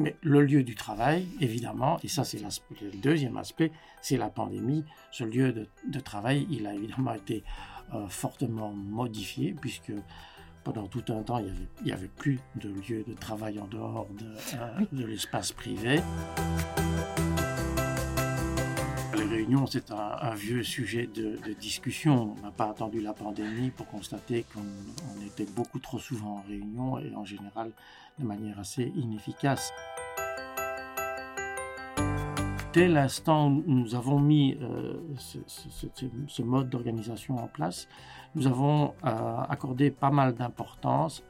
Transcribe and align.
Mais 0.00 0.16
le 0.22 0.42
lieu 0.42 0.62
du 0.62 0.74
travail, 0.74 1.26
évidemment, 1.40 1.98
et 2.02 2.08
ça 2.08 2.24
c'est 2.24 2.40
le 2.40 2.96
deuxième 2.98 3.36
aspect, 3.36 3.72
c'est 4.00 4.16
la 4.16 4.28
pandémie. 4.28 4.84
Ce 5.10 5.24
lieu 5.24 5.52
de, 5.52 6.00
travail, 6.00 6.46
il 6.50 6.66
a 6.66 6.74
évidemment 6.74 7.14
été 7.14 7.42
euh, 7.94 8.06
fortement 8.08 8.72
modifié 8.72 9.54
puisque 9.60 9.92
pendant 10.62 10.86
tout 10.86 11.04
un 11.08 11.22
temps, 11.22 11.38
il 11.38 11.46
n'y 11.84 11.92
avait, 11.92 11.92
avait, 11.92 12.08
plus 12.08 12.38
de 12.56 12.68
lieu 12.68 13.04
de 13.06 13.14
travail 13.14 13.58
en 13.58 13.66
dehors 13.66 14.06
de, 14.18 14.26
euh, 14.54 14.86
de 14.92 15.06
l'espace 15.06 15.52
privé. 15.52 16.00
C'est 19.70 19.90
un, 19.92 20.34
vieux 20.34 20.62
sujet 20.62 21.06
de, 21.06 21.38
de 21.46 21.52
discussion. 21.54 22.34
On 22.38 22.42
n'a 22.42 22.50
pas 22.50 22.68
attendu 22.68 23.00
la 23.00 23.14
pandémie 23.14 23.70
pour 23.70 23.86
constater 23.86 24.44
qu'on 24.52 25.26
était 25.26 25.50
beaucoup 25.50 25.78
trop 25.78 25.98
souvent 25.98 26.36
en 26.36 26.42
réunion 26.46 26.98
et 26.98 27.14
en 27.14 27.24
général 27.24 27.70
de 28.18 28.26
manière 28.26 28.58
assez 28.58 28.92
inefficace. 28.94 29.72
Dès 32.74 32.88
l'instant 32.88 33.48
où 33.48 33.62
nous 33.66 33.94
avons 33.94 34.20
mis 34.20 34.58
euh, 34.60 35.00
ce, 35.16 36.42
mode 36.42 36.68
d'organisation 36.68 37.38
en 37.38 37.46
place, 37.46 37.88
nous 38.34 38.46
avons 38.46 38.92
euh, 39.04 39.40
accordé 39.48 39.90
pas 39.90 40.10
mal 40.10 40.34
d'importance 40.34 41.24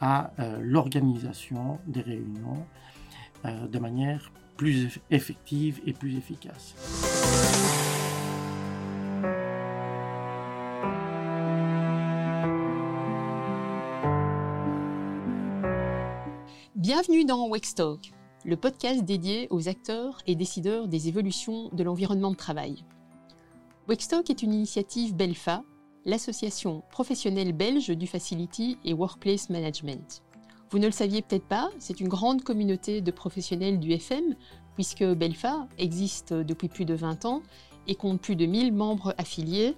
à 0.00 0.30
euh, 0.38 0.58
l'organisation 0.60 1.80
des 1.86 2.02
réunions 2.02 2.64
de 3.44 3.78
manière 3.78 4.32
plus 4.56 5.00
effective 5.10 5.80
et 5.86 5.92
plus 5.92 6.16
efficace. 6.16 6.74
Bienvenue 16.74 17.24
dans 17.24 17.48
Wextalk, 17.48 18.12
le 18.44 18.56
podcast 18.56 19.02
dédié 19.04 19.48
aux 19.50 19.68
acteurs 19.68 20.18
et 20.26 20.36
décideurs 20.36 20.88
des 20.88 21.08
évolutions 21.08 21.68
de 21.72 21.82
l'environnement 21.82 22.30
de 22.30 22.36
travail. 22.36 22.84
Wextalk 23.88 24.30
est 24.30 24.42
une 24.42 24.54
initiative 24.54 25.14
BELFA, 25.14 25.62
l'association 26.04 26.82
professionnelle 26.90 27.52
belge 27.52 27.88
du 27.88 28.06
Facility 28.06 28.78
et 28.84 28.94
Workplace 28.94 29.50
Management. 29.50 30.22
Vous 30.70 30.78
ne 30.80 30.86
le 30.86 30.92
saviez 30.92 31.22
peut-être 31.22 31.46
pas, 31.46 31.70
c'est 31.78 32.00
une 32.00 32.08
grande 32.08 32.42
communauté 32.42 33.00
de 33.00 33.10
professionnels 33.12 33.78
du 33.78 33.92
FM, 33.92 34.34
puisque 34.74 35.04
BELFA 35.04 35.68
existe 35.78 36.32
depuis 36.32 36.68
plus 36.68 36.84
de 36.84 36.94
20 36.94 37.24
ans 37.24 37.42
et 37.86 37.94
compte 37.94 38.20
plus 38.20 38.34
de 38.34 38.46
1000 38.46 38.72
membres 38.72 39.14
affiliés 39.16 39.76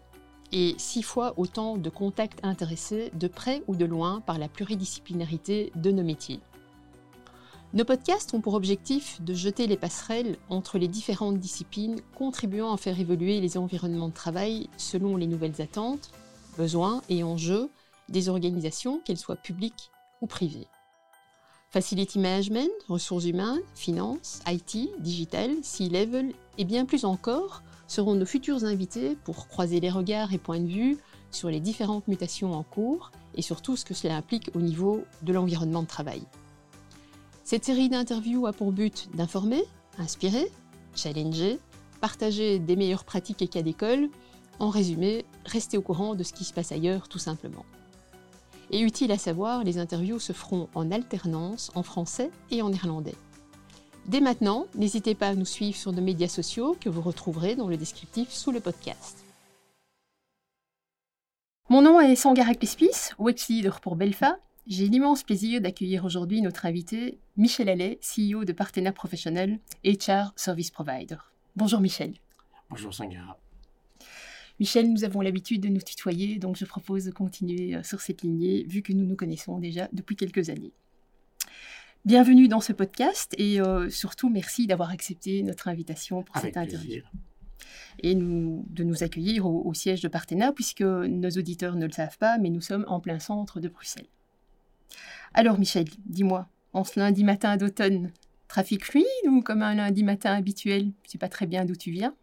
et 0.50 0.74
six 0.78 1.02
fois 1.02 1.34
autant 1.36 1.76
de 1.76 1.90
contacts 1.90 2.40
intéressés 2.42 3.10
de 3.14 3.28
près 3.28 3.62
ou 3.68 3.76
de 3.76 3.84
loin 3.84 4.22
par 4.22 4.38
la 4.38 4.48
pluridisciplinarité 4.48 5.72
de 5.76 5.90
nos 5.90 6.02
métiers. 6.02 6.40
Nos 7.74 7.84
podcasts 7.84 8.32
ont 8.32 8.40
pour 8.40 8.54
objectif 8.54 9.20
de 9.20 9.34
jeter 9.34 9.66
les 9.66 9.76
passerelles 9.76 10.38
entre 10.48 10.78
les 10.78 10.88
différentes 10.88 11.38
disciplines, 11.38 12.00
contribuant 12.16 12.72
à 12.72 12.78
faire 12.78 12.98
évoluer 12.98 13.42
les 13.42 13.58
environnements 13.58 14.08
de 14.08 14.14
travail 14.14 14.70
selon 14.78 15.18
les 15.18 15.26
nouvelles 15.26 15.60
attentes, 15.60 16.10
besoins 16.56 17.02
et 17.10 17.22
enjeux 17.22 17.68
des 18.08 18.30
organisations, 18.30 19.00
qu'elles 19.04 19.18
soient 19.18 19.36
publiques 19.36 19.90
ou 20.22 20.26
privées. 20.26 20.66
Facility 21.70 22.18
Management, 22.18 22.70
ressources 22.88 23.26
humaines, 23.26 23.60
finance, 23.74 24.40
IT, 24.46 24.88
digital, 25.00 25.50
C-level 25.62 26.32
et 26.56 26.64
bien 26.64 26.86
plus 26.86 27.04
encore 27.04 27.62
seront 27.86 28.14
nos 28.14 28.24
futurs 28.24 28.64
invités 28.64 29.16
pour 29.24 29.48
croiser 29.48 29.78
les 29.78 29.90
regards 29.90 30.32
et 30.32 30.38
points 30.38 30.60
de 30.60 30.66
vue 30.66 30.96
sur 31.30 31.50
les 31.50 31.60
différentes 31.60 32.08
mutations 32.08 32.54
en 32.54 32.62
cours 32.62 33.12
et 33.34 33.42
sur 33.42 33.60
tout 33.60 33.76
ce 33.76 33.84
que 33.84 33.92
cela 33.92 34.16
implique 34.16 34.50
au 34.54 34.62
niveau 34.62 35.04
de 35.20 35.34
l'environnement 35.34 35.82
de 35.82 35.88
travail. 35.88 36.22
Cette 37.44 37.66
série 37.66 37.90
d'interviews 37.90 38.46
a 38.46 38.54
pour 38.54 38.72
but 38.72 39.10
d'informer, 39.14 39.62
inspirer, 39.98 40.50
challenger, 40.94 41.58
partager 42.00 42.58
des 42.58 42.76
meilleures 42.76 43.04
pratiques 43.04 43.42
et 43.42 43.48
cas 43.48 43.62
d'école, 43.62 44.08
en 44.58 44.70
résumé, 44.70 45.26
rester 45.44 45.76
au 45.76 45.82
courant 45.82 46.14
de 46.14 46.22
ce 46.22 46.32
qui 46.32 46.44
se 46.44 46.54
passe 46.54 46.72
ailleurs 46.72 47.08
tout 47.08 47.18
simplement. 47.18 47.66
Et 48.70 48.80
utile 48.80 49.12
à 49.12 49.18
savoir, 49.18 49.64
les 49.64 49.78
interviews 49.78 50.18
se 50.18 50.32
feront 50.32 50.68
en 50.74 50.90
alternance 50.90 51.70
en 51.74 51.82
français 51.82 52.30
et 52.50 52.62
en 52.62 52.70
néerlandais. 52.70 53.14
Dès 54.06 54.20
maintenant, 54.20 54.66
n'hésitez 54.74 55.14
pas 55.14 55.28
à 55.28 55.34
nous 55.34 55.44
suivre 55.44 55.76
sur 55.76 55.92
nos 55.92 56.02
médias 56.02 56.28
sociaux 56.28 56.76
que 56.80 56.88
vous 56.88 57.02
retrouverez 57.02 57.56
dans 57.56 57.68
le 57.68 57.76
descriptif 57.76 58.30
sous 58.30 58.52
le 58.52 58.60
podcast. 58.60 59.24
Mon 61.70 61.82
nom 61.82 62.00
est 62.00 62.16
Sangara 62.16 62.54
Klespis, 62.54 63.12
Web 63.18 63.36
Leader 63.48 63.80
pour 63.80 63.96
Belfa, 63.96 64.38
j'ai 64.68 64.86
l'immense 64.86 65.22
plaisir 65.22 65.62
d'accueillir 65.62 66.04
aujourd'hui 66.04 66.42
notre 66.42 66.66
invité, 66.66 67.18
Michel 67.38 67.70
Allais, 67.70 67.98
CEO 68.02 68.44
de 68.44 68.52
Partena 68.52 68.92
Professionnel, 68.92 69.60
HR 69.82 70.32
Service 70.36 70.70
Provider. 70.70 71.16
Bonjour 71.56 71.80
Michel. 71.80 72.12
Bonjour 72.68 72.92
Sangara. 72.92 73.38
Michel, 74.60 74.92
nous 74.92 75.04
avons 75.04 75.20
l'habitude 75.20 75.62
de 75.62 75.68
nous 75.68 75.80
tutoyer, 75.80 76.40
donc 76.40 76.56
je 76.56 76.64
propose 76.64 77.04
de 77.04 77.12
continuer 77.12 77.76
euh, 77.76 77.84
sur 77.84 78.00
cette 78.00 78.22
lignée, 78.22 78.64
vu 78.64 78.82
que 78.82 78.92
nous 78.92 79.04
nous 79.06 79.14
connaissons 79.14 79.58
déjà 79.58 79.88
depuis 79.92 80.16
quelques 80.16 80.50
années. 80.50 80.72
Bienvenue 82.04 82.48
dans 82.48 82.60
ce 82.60 82.72
podcast 82.72 83.36
et 83.38 83.60
euh, 83.60 83.88
surtout 83.88 84.28
merci 84.28 84.66
d'avoir 84.66 84.90
accepté 84.90 85.44
notre 85.44 85.68
invitation 85.68 86.24
pour 86.24 86.36
cette 86.38 86.56
interview. 86.56 87.02
Et 88.00 88.16
nous, 88.16 88.66
de 88.70 88.82
nous 88.82 89.04
accueillir 89.04 89.46
au, 89.46 89.62
au 89.64 89.74
siège 89.74 90.00
de 90.00 90.08
Partena, 90.08 90.52
puisque 90.52 90.82
nos 90.82 91.30
auditeurs 91.30 91.76
ne 91.76 91.86
le 91.86 91.92
savent 91.92 92.18
pas, 92.18 92.36
mais 92.38 92.50
nous 92.50 92.60
sommes 92.60 92.84
en 92.88 92.98
plein 92.98 93.20
centre 93.20 93.60
de 93.60 93.68
Bruxelles. 93.68 94.08
Alors 95.34 95.60
Michel, 95.60 95.86
dis-moi, 96.06 96.48
en 96.72 96.82
ce 96.82 96.98
lundi 96.98 97.22
matin 97.22 97.56
d'automne, 97.56 98.10
trafic 98.48 98.84
fluide 98.84 99.04
ou 99.28 99.40
comme 99.40 99.62
un 99.62 99.76
lundi 99.76 100.02
matin 100.02 100.32
habituel? 100.34 100.90
Je 101.04 101.12
sais 101.12 101.18
pas 101.18 101.28
très 101.28 101.46
bien 101.46 101.64
d'où 101.64 101.76
tu 101.76 101.92
viens. 101.92 102.16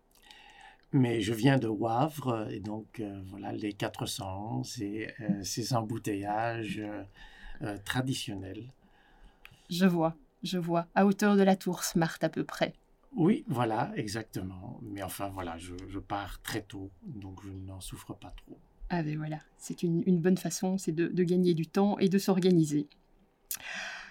Mais 0.95 1.19
je 1.19 1.33
viens 1.33 1.57
de 1.57 1.67
Wavre 1.67 2.47
et 2.49 2.61
donc 2.61 3.01
euh, 3.01 3.21
voilà 3.25 3.51
les 3.51 3.73
400 3.73 4.61
et 4.79 5.09
euh, 5.19 5.43
ces 5.43 5.73
embouteillages 5.73 6.81
euh, 7.61 7.77
traditionnels. 7.83 8.71
Je 9.69 9.85
vois, 9.85 10.15
je 10.41 10.57
vois, 10.57 10.87
à 10.95 11.05
hauteur 11.05 11.35
de 11.35 11.43
la 11.43 11.57
tour 11.57 11.83
Smart 11.83 12.17
à 12.21 12.29
peu 12.29 12.45
près. 12.45 12.71
Oui, 13.13 13.43
voilà, 13.49 13.91
exactement. 13.97 14.79
Mais 14.83 15.03
enfin 15.03 15.27
voilà, 15.27 15.57
je, 15.57 15.99
pars 15.99 16.41
très 16.41 16.61
tôt, 16.61 16.89
donc 17.05 17.41
je 17.43 17.49
n'en 17.49 17.81
souffre 17.81 18.13
pas 18.13 18.33
trop. 18.37 18.57
Ah 18.89 19.03
ben 19.03 19.17
voilà, 19.17 19.39
c'est 19.57 19.83
une, 19.83 20.21
bonne 20.21 20.37
façon, 20.37 20.77
c'est 20.77 20.93
de, 20.93 21.23
gagner 21.25 21.53
du 21.53 21.67
temps 21.67 21.99
et 21.99 22.07
de 22.07 22.17
s'organiser. 22.17 22.87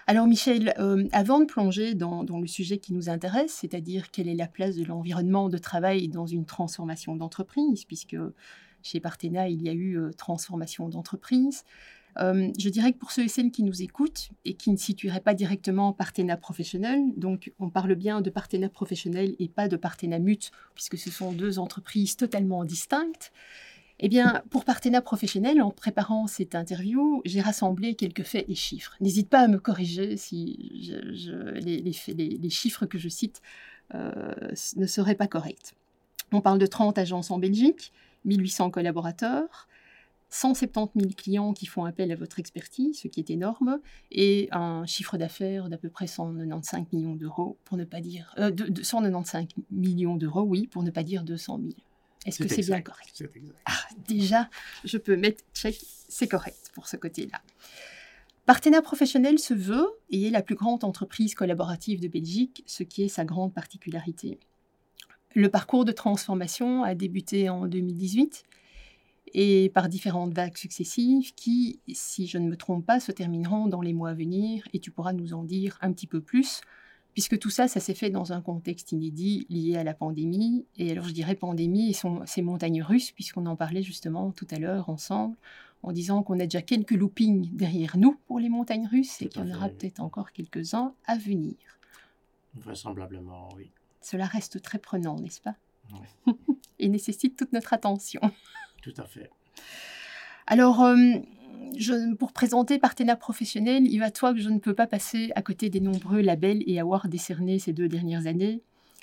Alors 0.07 0.27
Michel, 0.27 0.75
euh, 0.77 1.07
avant 1.13 1.39
de 1.39 1.45
plonger 1.45 1.95
dans, 1.95 2.23
le 2.23 2.47
sujet 2.47 2.77
qui 2.77 2.93
nous 2.93 3.09
intéresse, 3.09 3.53
c'est-à-dire 3.61 4.11
quelle 4.11 4.27
est 4.27 4.35
la 4.35 4.47
place 4.47 4.75
de 4.75 4.83
l'environnement 4.83 5.49
de 5.49 5.57
travail 5.57 6.09
dans 6.09 6.27
une 6.27 6.45
transformation 6.45 7.15
d'entreprise, 7.15 7.85
puisque 7.85 8.15
chez 8.83 8.99
Partena, 8.99 9.49
il 9.49 9.63
y 9.63 9.69
a 9.69 9.73
eu 9.73 9.97
euh, 9.97 10.11
transformation 10.11 10.89
d'entreprise, 10.89 11.63
euh, 12.19 12.49
je 12.57 12.69
dirais 12.69 12.93
que 12.93 12.99
pour 12.99 13.11
ceux 13.11 13.23
et 13.23 13.27
celles 13.27 13.49
qui 13.49 13.63
nous 13.63 13.81
écoutent 13.81 14.29
et 14.45 14.53
qui 14.53 14.71
ne 14.71 14.77
situeraient 14.77 15.21
pas 15.21 15.33
directement 15.33 15.91
Partena 15.91 16.37
professionnel, 16.37 17.01
donc 17.17 17.51
on 17.57 17.71
parle 17.71 17.95
bien 17.95 18.21
de 18.21 18.29
Partena 18.29 18.69
professionnel 18.69 19.35
et 19.39 19.49
pas 19.49 19.67
de 19.67 19.75
Partena 19.75 20.19
mute, 20.19 20.51
puisque 20.75 20.99
ce 20.99 21.09
sont 21.09 21.33
deux 21.33 21.57
entreprises 21.57 22.15
totalement 22.15 22.63
distinctes, 22.63 23.31
eh 23.99 24.09
bien, 24.09 24.43
pour 24.49 24.65
Partena 24.65 25.01
Professionnel, 25.01 25.61
en 25.61 25.71
préparant 25.71 26.27
cette 26.27 26.53
interview, 26.53 27.21
j'ai 27.23 27.39
rassemblé 27.39 27.95
quelques 27.95 28.23
faits 28.23 28.45
et 28.49 28.55
chiffres. 28.55 28.95
N'hésite 28.99 29.29
pas 29.29 29.39
à 29.39 29.47
me 29.47 29.57
corriger 29.57 30.17
si 30.17 30.91
les, 31.55 32.49
chiffres 32.49 32.85
que 32.85 32.97
je 32.97 33.07
cite 33.07 33.41
euh, 33.93 34.33
ne 34.75 34.85
seraient 34.85 35.15
pas 35.15 35.27
corrects. 35.27 35.75
On 36.33 36.41
parle 36.41 36.59
de 36.59 36.65
30 36.65 36.97
agences 36.97 37.31
en 37.31 37.39
Belgique, 37.39 37.93
1800 38.25 38.69
collaborateurs, 38.71 39.67
170 40.29 40.99
000 40.99 41.13
clients 41.15 41.53
qui 41.53 41.65
font 41.65 41.85
appel 41.85 42.11
à 42.11 42.15
votre 42.15 42.39
expertise, 42.39 42.99
ce 42.99 43.07
qui 43.07 43.21
est 43.21 43.29
énorme, 43.29 43.79
et 44.11 44.49
un 44.51 44.85
chiffre 44.85 45.17
d'affaires 45.17 45.69
d'à 45.69 45.77
peu 45.77 45.87
près 45.89 46.07
195 46.07 46.87
millions 46.91 47.15
d'euros, 47.15 47.57
pour 47.63 47.77
ne 47.77 47.85
pas 47.85 48.01
dire... 48.01 48.35
Euh, 48.39 48.51
de, 48.51 48.83
195 48.83 49.47
millions 49.71 50.17
d'euros, 50.17 50.41
oui, 50.41 50.67
pour 50.67 50.83
ne 50.83 50.91
pas 50.91 51.03
dire 51.03 51.23
200 51.23 51.59
000. 51.59 51.73
Est-ce 52.25 52.43
que 52.43 52.47
c'est 52.47 52.61
bien 52.63 52.81
correct 52.81 53.23
ah, 53.65 53.71
Déjà, 54.07 54.49
je 54.83 54.97
peux 54.97 55.15
mettre 55.15 55.43
check, 55.53 55.79
c'est 56.09 56.27
correct 56.27 56.71
pour 56.73 56.87
ce 56.87 56.97
côté-là. 56.97 57.41
Partena 58.45 58.81
Professionnel 58.81 59.39
se 59.39 59.53
veut 59.53 59.87
et 60.09 60.27
est 60.27 60.31
la 60.31 60.41
plus 60.41 60.55
grande 60.55 60.83
entreprise 60.83 61.33
collaborative 61.33 61.99
de 61.99 62.07
Belgique, 62.07 62.63
ce 62.67 62.83
qui 62.83 63.03
est 63.03 63.07
sa 63.07 63.25
grande 63.25 63.53
particularité. 63.53 64.39
Le 65.33 65.49
parcours 65.49 65.83
de 65.83 65.91
transformation 65.91 66.83
a 66.83 66.95
débuté 66.95 67.49
en 67.49 67.67
2018 67.67 68.43
et 69.33 69.69
par 69.69 69.89
différentes 69.89 70.33
vagues 70.33 70.57
successives 70.57 71.33
qui, 71.35 71.79
si 71.93 72.27
je 72.27 72.37
ne 72.37 72.47
me 72.47 72.55
trompe 72.55 72.85
pas, 72.85 72.99
se 72.99 73.11
termineront 73.11 73.67
dans 73.67 73.81
les 73.81 73.93
mois 73.93 74.11
à 74.11 74.13
venir 74.13 74.67
et 74.73 74.79
tu 74.79 74.91
pourras 74.91 75.13
nous 75.13 75.33
en 75.33 75.43
dire 75.43 75.77
un 75.81 75.91
petit 75.91 76.07
peu 76.07 76.21
plus 76.21 76.61
puisque 77.15 77.39
tout 77.39 77.49
ça, 77.49 77.69
ça 77.69 77.79
s'est 77.79 77.93
fait 77.93 78.09
dans 78.09 78.33
un 78.33 78.41
contexte 78.41 78.91
inédit 78.91 79.47
lié 79.49 79.77
à 79.77 79.85
la 79.85 79.93
pandémie. 79.93 80.65
Et 80.75 80.91
alors 80.91 81.05
je 81.05 81.13
dirais 81.13 81.33
pandémie 81.33 81.89
et 81.89 81.93
son, 81.93 82.25
ces 82.25 82.41
montagnes 82.41 82.83
russes, 82.83 83.11
puisqu'on 83.11 83.45
en 83.45 83.55
parlait 83.55 83.83
justement 83.83 84.31
tout 84.31 84.47
à 84.51 84.59
l'heure 84.59 84.89
ensemble, 84.89 85.37
en 85.81 85.93
disant 85.93 86.23
qu'on 86.23 86.41
a 86.41 86.43
déjà 86.43 86.61
quelques 86.61 86.91
loopings 86.91 87.55
derrière 87.55 87.95
nous 87.97 88.19
pour 88.27 88.37
les 88.37 88.49
montagnes 88.49 88.85
russes 88.85 89.21
et 89.21 89.29
qu'il 89.29 89.47
y 89.47 89.51
en 89.51 89.55
aura 89.55 89.69
peut-être 89.69 90.01
encore 90.01 90.33
quelques-uns 90.33 90.93
à 91.05 91.17
venir. 91.17 91.55
Vraisemblablement, 92.53 93.47
oui. 93.55 93.71
Cela 94.01 94.25
reste 94.25 94.61
très 94.61 94.79
prenant, 94.79 95.17
n'est-ce 95.17 95.39
pas? 95.39 95.55
Et 96.79 96.89
nécessite 96.89 97.37
toute 97.37 97.53
notre 97.53 97.71
attention. 97.71 98.19
Tout 98.81 98.93
à 98.97 99.05
fait. 99.05 99.29
Alors, 100.47 100.83
euh, 100.83 100.97
pour 102.17 102.31
présenter 102.31 102.79
Partena 102.79 103.15
Professionnel, 103.15 103.85
il 103.87 103.99
va 103.99 104.13
soi 104.13 104.33
que 104.33 104.39
je 104.39 104.49
ne 104.49 104.59
peux 104.59 104.73
pas 104.73 104.87
passer 104.87 105.31
à 105.35 105.41
côté 105.41 105.69
des 105.69 105.79
nombreux 105.79 106.21
labels 106.21 106.63
et 106.67 106.79
awards 106.79 107.07
décernés 107.07 107.59
ces 107.59 107.73
deux 107.73 107.87
dernières 107.87 108.27
années, 108.27 108.61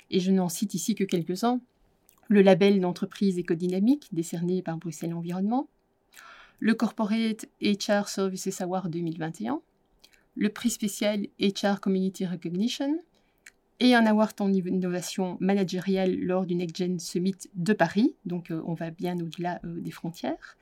et 0.09 0.19
je 0.19 0.31
n'en 0.31 0.49
cite 0.49 0.73
ici 0.73 0.95
que 0.95 1.03
quelques-uns. 1.03 1.59
Le 2.29 2.41
label 2.41 2.79
d'entreprise 2.79 3.37
écodynamique, 3.37 4.09
décerné 4.11 4.61
par 4.61 4.77
Bruxelles 4.77 5.13
Environnement, 5.13 5.67
le 6.59 6.73
Corporate 6.73 7.45
HR 7.61 8.07
Services 8.07 8.61
Award 8.61 8.89
2021, 8.89 9.61
le 10.35 10.49
prix 10.49 10.69
spécial 10.69 11.27
HR 11.39 11.79
Community 11.79 12.25
Recognition, 12.25 12.99
et 13.79 13.95
un 13.95 14.05
award 14.05 14.39
en 14.39 14.51
innovation 14.53 15.37
managériale 15.41 16.15
lors 16.15 16.45
du 16.45 16.55
Next 16.55 16.77
Gen 16.77 16.99
Summit 16.99 17.35
de 17.55 17.73
Paris, 17.73 18.15
donc 18.25 18.49
euh, 18.49 18.61
on 18.65 18.73
va 18.73 18.91
bien 18.91 19.19
au-delà 19.19 19.59
euh, 19.65 19.79
des 19.81 19.91
frontières 19.91 20.57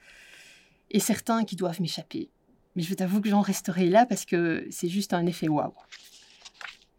et 0.92 1.00
certains 1.00 1.44
qui 1.44 1.56
doivent 1.56 1.82
m'échapper. 1.82 2.30
Mais 2.76 2.84
je 2.84 2.94
t'avoue 2.94 3.22
que 3.22 3.30
j'en 3.30 3.42
resterai 3.42 3.90
là 3.90 4.06
parce 4.06 4.26
que 4.26 4.66
c'est 4.70 4.88
juste 4.88 5.14
un 5.14 5.26
effet 5.26 5.48
waouh. 5.48 5.74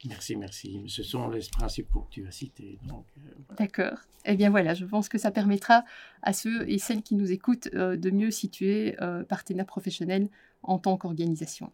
Merci, 0.06 0.36
merci. 0.36 0.82
Ce 0.88 1.02
sont 1.02 1.28
les 1.28 1.40
principaux 1.50 2.00
que 2.00 2.10
tu 2.10 2.26
as 2.26 2.32
cités. 2.32 2.78
Euh, 2.90 3.54
D'accord. 3.56 3.98
Eh 4.24 4.36
bien 4.36 4.50
voilà, 4.50 4.74
je 4.74 4.84
pense 4.84 5.08
que 5.08 5.16
ça 5.16 5.30
permettra 5.30 5.84
à 6.22 6.32
ceux 6.32 6.68
et 6.68 6.78
celles 6.78 7.02
qui 7.02 7.14
nous 7.14 7.30
écoutent 7.30 7.68
euh, 7.74 7.96
de 7.96 8.10
mieux 8.10 8.30
situer 8.30 8.96
euh, 9.00 9.22
partenaire 9.22 9.66
professionnel 9.66 10.28
en 10.62 10.78
tant 10.78 10.96
qu'organisation. 10.96 11.72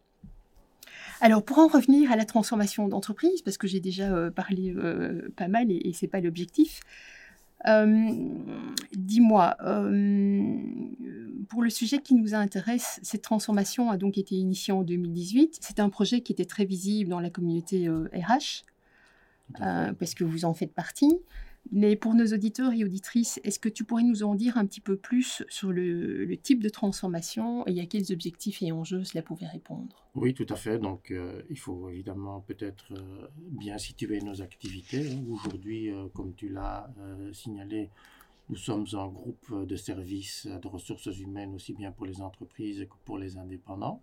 Alors 1.21 1.43
pour 1.43 1.59
en 1.59 1.69
revenir 1.69 2.13
à 2.13 2.17
la 2.17 2.27
transformation 2.27 2.87
d'entreprise, 2.87 3.43
parce 3.43 3.57
que 3.57 3.67
j'ai 3.67 3.81
déjà 3.81 4.31
parlé 4.31 4.75
pas 5.37 5.49
mal 5.49 5.71
et, 5.71 5.89
et 5.89 5.93
ce 5.93 6.05
n'est 6.05 6.09
pas 6.09 6.21
l'objectif, 6.21 6.81
euh, 7.67 8.13
dis-moi, 8.93 9.57
euh, 9.65 10.57
pour 11.49 11.63
le 11.63 11.71
sujet 11.71 11.99
qui 11.99 12.15
nous 12.15 12.35
intéresse, 12.35 13.01
cette 13.03 13.23
transformation 13.23 13.91
a 13.91 13.97
donc 13.97 14.19
été 14.19 14.37
initiée 14.37 14.73
en 14.73 14.83
2018. 14.83 15.59
C'est 15.61 15.81
un 15.81 15.89
projet 15.89 16.21
qui 16.21 16.33
était 16.33 16.45
très 16.45 16.65
visible 16.65 17.11
dans 17.11 17.21
la 17.21 17.31
communauté 17.31 17.89
RH, 17.89 18.65
euh, 19.61 19.93
parce 19.93 20.15
que 20.15 20.25
vous 20.25 20.45
en 20.45 20.55
faites 20.55 20.73
partie. 20.73 21.19
Mais 21.71 21.97
pour 21.97 22.15
nos 22.15 22.27
auditeurs 22.27 22.73
et 22.73 22.83
auditrices, 22.83 23.41
est-ce 23.45 23.59
que 23.59 23.69
tu 23.69 23.85
pourrais 23.85 24.03
nous 24.03 24.23
en 24.23 24.35
dire 24.35 24.57
un 24.57 24.65
petit 24.65 24.81
peu 24.81 24.97
plus 24.97 25.45
sur 25.49 25.71
le, 25.71 26.35
type 26.43 26.63
de 26.63 26.69
transformation 26.69 27.67
et 27.67 27.81
à 27.81 27.87
quels 27.87 28.11
objectifs 28.13 28.63
et 28.63 28.73
enjeux 28.73 29.05
cela 29.05 29.23
pouvait 29.23 29.47
répondre? 29.47 30.09
Oui, 30.15 30.33
tout 30.33 30.47
à 30.49 30.57
fait. 30.57 30.79
Donc, 30.79 31.11
euh, 31.11 31.43
il 31.51 31.59
faut 31.59 31.91
évidemment 31.91 32.41
peut-être 32.41 32.93
euh, 32.93 33.29
bien 33.37 33.77
situer 33.77 34.21
nos 34.21 34.41
activités. 34.41 35.13
Hein. 35.13 35.25
Aujourd'hui, 35.31 35.91
euh, 35.91 36.09
comme 36.15 36.35
tu 36.35 36.49
l'as 36.49 36.89
signalé, 37.33 37.91
nous 38.49 38.57
sommes 38.57 38.87
un 38.95 39.09
groupe 39.09 39.67
de 39.67 39.77
services 39.77 40.47
de 40.47 40.69
ressources 40.69 41.19
humaines 41.19 41.55
aussi 41.55 41.75
bien 41.75 41.93
pour 41.93 42.07
les 42.07 42.23
entreprises 42.23 42.87
que 42.89 42.97
pour 43.05 43.19
les 43.19 43.37
indépendants. 43.37 44.03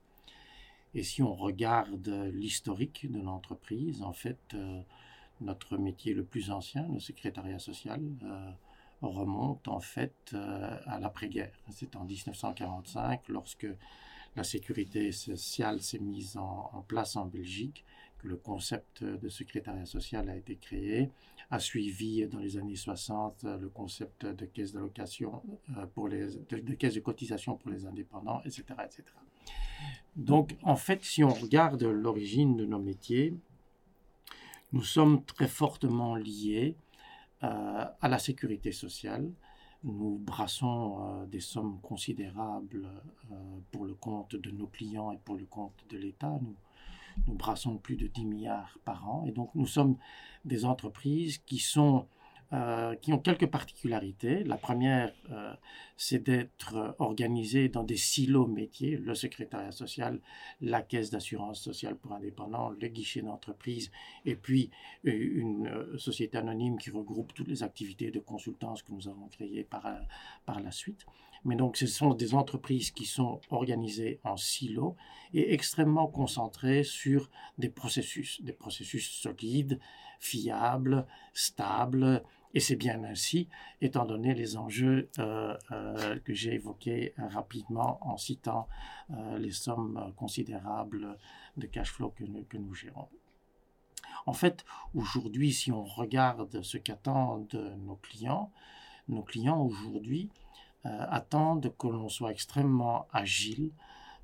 Et 0.94 1.01
si 1.01 1.23
on 1.23 1.33
regarde 1.33 2.07
l'historique 2.31 3.12
de 3.12 3.19
l'entreprise, 3.19 4.03
en 4.03 4.13
fait, 4.13 4.56
notre 5.41 5.77
métier 5.77 6.13
le 6.13 6.23
plus 6.23 6.51
ancien, 6.51 6.87
le 6.91 6.99
secrétariat 6.99 7.59
social, 7.59 8.01
euh, 8.23 8.51
remonte 9.01 9.67
en 9.67 9.79
fait 9.79 10.15
euh, 10.33 10.77
à 10.85 10.99
l'après-guerre. 10.99 11.51
C'est 11.71 11.95
en 11.95 12.05
1945, 12.05 13.27
lorsque 13.29 13.67
la 14.35 14.43
sécurité 14.43 15.11
sociale 15.11 15.81
s'est 15.81 15.99
mise 15.99 16.37
en, 16.37 16.83
place 16.87 17.15
en 17.15 17.25
Belgique, 17.25 17.85
que 18.17 18.27
le 18.27 18.37
concept 18.37 19.03
de 19.03 19.29
secrétariat 19.29 19.85
social 19.85 20.29
a 20.29 20.35
été 20.35 20.55
créé, 20.55 21.09
a 21.51 21.59
suivi 21.59 22.27
dans 22.27 22.39
les 22.39 22.57
années 22.57 22.75
60 22.75 23.43
le 23.43 23.69
concept 23.69 24.25
de 24.25 24.45
caisse 24.45 24.75
euh, 24.75 25.85
pour 25.93 26.07
les 26.07 26.27
de, 26.49 26.73
caisse 26.73 26.95
de 26.95 26.99
cotisation 26.99 27.55
pour 27.55 27.71
les 27.71 27.85
indépendants, 27.85 28.41
etc., 28.45 28.63
etc. 28.83 29.03
Donc 30.15 30.55
en 30.63 30.75
fait, 30.75 31.03
si 31.03 31.23
on 31.23 31.33
regarde 31.33 31.83
l'origine 31.83 32.57
de 32.57 32.65
nos 32.65 32.79
métiers, 32.79 33.33
nous 34.71 34.83
sommes 34.83 35.23
très 35.25 35.47
fortement 35.47 36.15
liés 36.15 36.75
euh, 37.44 37.85
à 38.01 38.07
la 38.07 38.19
sécurité 38.19 38.71
sociale. 38.71 39.31
Nous 39.83 40.17
brassons 40.17 40.97
euh, 41.00 41.25
des 41.27 41.39
sommes 41.39 41.79
considérables 41.81 42.89
euh, 43.31 43.35
pour 43.71 43.85
le 43.85 43.94
compte 43.94 44.35
de 44.35 44.51
nos 44.51 44.67
clients 44.67 45.12
et 45.12 45.17
pour 45.17 45.35
le 45.35 45.45
compte 45.45 45.85
de 45.89 45.97
l'État. 45.97 46.39
Nous, 46.41 46.56
nous 47.27 47.35
brassons 47.35 47.77
plus 47.77 47.95
de 47.95 48.07
10 48.07 48.25
milliards 48.25 48.77
par 48.83 49.07
an. 49.07 49.25
Et 49.27 49.31
donc 49.31 49.53
nous 49.53 49.67
sommes 49.67 49.97
des 50.44 50.65
entreprises 50.65 51.38
qui 51.39 51.59
sont 51.59 52.07
euh, 52.53 52.95
qui 52.95 53.12
ont 53.12 53.18
quelques 53.18 53.47
particularités. 53.47 54.44
La 54.44 54.57
première, 54.57 55.12
euh, 55.31 55.53
c'est 55.97 56.24
d'être 56.24 56.95
organisé 57.00 57.69
dans 57.69 57.83
des 57.83 57.97
silos 57.97 58.45
métiers, 58.45 58.97
le 58.97 59.15
secrétariat 59.15 59.71
social, 59.71 60.19
la 60.62 60.83
caisse 60.83 61.09
d'assurance 61.09 61.59
sociale 61.59 61.95
pour 61.95 62.13
indépendants, 62.13 62.69
le 62.69 62.88
guichet 62.88 63.21
d'entreprise, 63.21 63.92
et 64.25 64.36
puis 64.36 64.69
euh, 65.07 65.12
une 65.12 65.97
société 65.97 66.38
anonyme 66.38 66.77
qui 66.77 66.92
regroupe 66.92 67.33
toutes 67.33 67.47
les 67.47 67.63
activités 67.63 68.12
de 68.12 68.19
consultance 68.19 68.83
que 68.83 68.91
nous 68.91 69.07
avons 69.07 69.27
créées 69.27 69.63
par, 69.63 69.88
par 70.45 70.59
la 70.59 70.71
suite. 70.71 71.06
Mais 71.45 71.56
donc, 71.56 71.77
ce 71.77 71.86
sont 71.86 72.15
des 72.15 72.33
entreprises 72.33 72.89
qui 72.89 73.06
sont 73.06 73.39
organisées 73.51 74.19
en 74.24 74.36
silos 74.36 74.95
et 75.33 75.53
extrêmement 75.53 76.07
concentrées 76.07 76.83
sur 76.83 77.30
des 77.59 77.69
processus, 77.69 78.42
des 78.42 78.51
processus 78.51 79.07
solides, 79.07 79.80
fiables, 80.19 81.06
stables. 81.33 82.24
Et 82.56 82.59
c'est 82.59 82.75
bien 82.75 83.03
ainsi, 83.03 83.47
étant 83.80 84.06
donné 84.06 84.33
les 84.33 84.57
enjeux 84.57 85.09
euh, 85.19 85.56
euh, 85.71 86.18
que 86.19 86.33
j'ai 86.33 86.56
évoqués 86.56 87.13
rapidement 87.18 88.00
en 88.01 88.18
citant 88.18 88.68
euh, 89.12 89.38
les 89.38 89.51
sommes 89.51 90.13
considérables 90.15 91.15
de 91.57 91.68
cash 91.68 91.91
flow 91.91 92.09
que 92.09 92.57
nous 92.57 92.74
gérons. 92.74 93.07
En 94.25 94.33
fait, 94.33 94.65
aujourd'hui, 94.95 95.53
si 95.53 95.71
on 95.71 95.83
regarde 95.83 96.63
ce 96.63 96.77
qu'attendent 96.77 97.77
nos 97.86 97.98
clients, 97.98 98.51
nos 99.09 99.21
clients 99.21 99.62
aujourd'hui 99.62 100.31
attendent 100.85 101.73
que 101.77 101.87
l'on 101.87 102.09
soit 102.09 102.31
extrêmement 102.31 103.07
agile, 103.11 103.71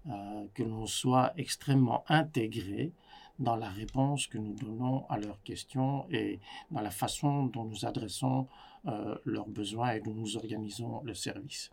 euh, 0.09 0.45
que 0.53 0.63
l'on 0.63 0.85
soit 0.85 1.33
extrêmement 1.37 2.03
intégré 2.07 2.91
dans 3.39 3.55
la 3.55 3.69
réponse 3.69 4.27
que 4.27 4.37
nous 4.37 4.53
donnons 4.53 5.05
à 5.09 5.17
leurs 5.17 5.41
questions 5.43 6.05
et 6.11 6.39
dans 6.69 6.81
la 6.81 6.91
façon 6.91 7.45
dont 7.45 7.65
nous 7.65 7.85
adressons 7.85 8.47
euh, 8.85 9.15
leurs 9.25 9.47
besoins 9.47 9.91
et 9.93 10.01
dont 10.01 10.13
nous 10.13 10.37
organisons 10.37 11.01
le 11.03 11.13
service. 11.13 11.71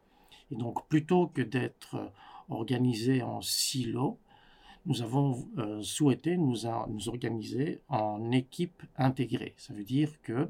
Et 0.50 0.56
donc, 0.56 0.86
plutôt 0.88 1.26
que 1.26 1.42
d'être 1.42 2.10
organisés 2.48 3.22
en 3.22 3.42
silos, 3.42 4.18
nous 4.86 5.02
avons 5.02 5.46
souhaité 5.82 6.38
nous, 6.38 6.56
nous, 6.88 7.08
organiser 7.10 7.82
en 7.88 8.30
équipe 8.32 8.82
intégrée. 8.96 9.54
Ça 9.58 9.74
veut 9.74 9.84
dire 9.84 10.10
que 10.22 10.48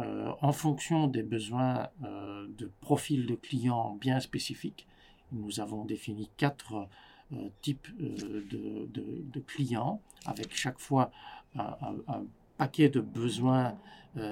euh, 0.00 0.32
en 0.40 0.52
fonction 0.52 1.08
des 1.08 1.22
besoins 1.22 1.88
euh, 2.04 2.46
de 2.56 2.70
profil 2.80 3.26
de 3.26 3.34
clients 3.34 3.96
bien 4.00 4.20
spécifiques. 4.20 4.86
Nous 5.32 5.60
avons 5.60 5.84
défini 5.84 6.30
quatre 6.36 6.88
euh, 7.32 7.48
types 7.60 7.88
de, 7.98 9.40
clients 9.46 10.00
avec 10.26 10.54
chaque 10.54 10.78
fois 10.78 11.10
un, 11.56 12.24
paquet 12.56 12.88
de 12.88 13.00
besoins 13.00 13.76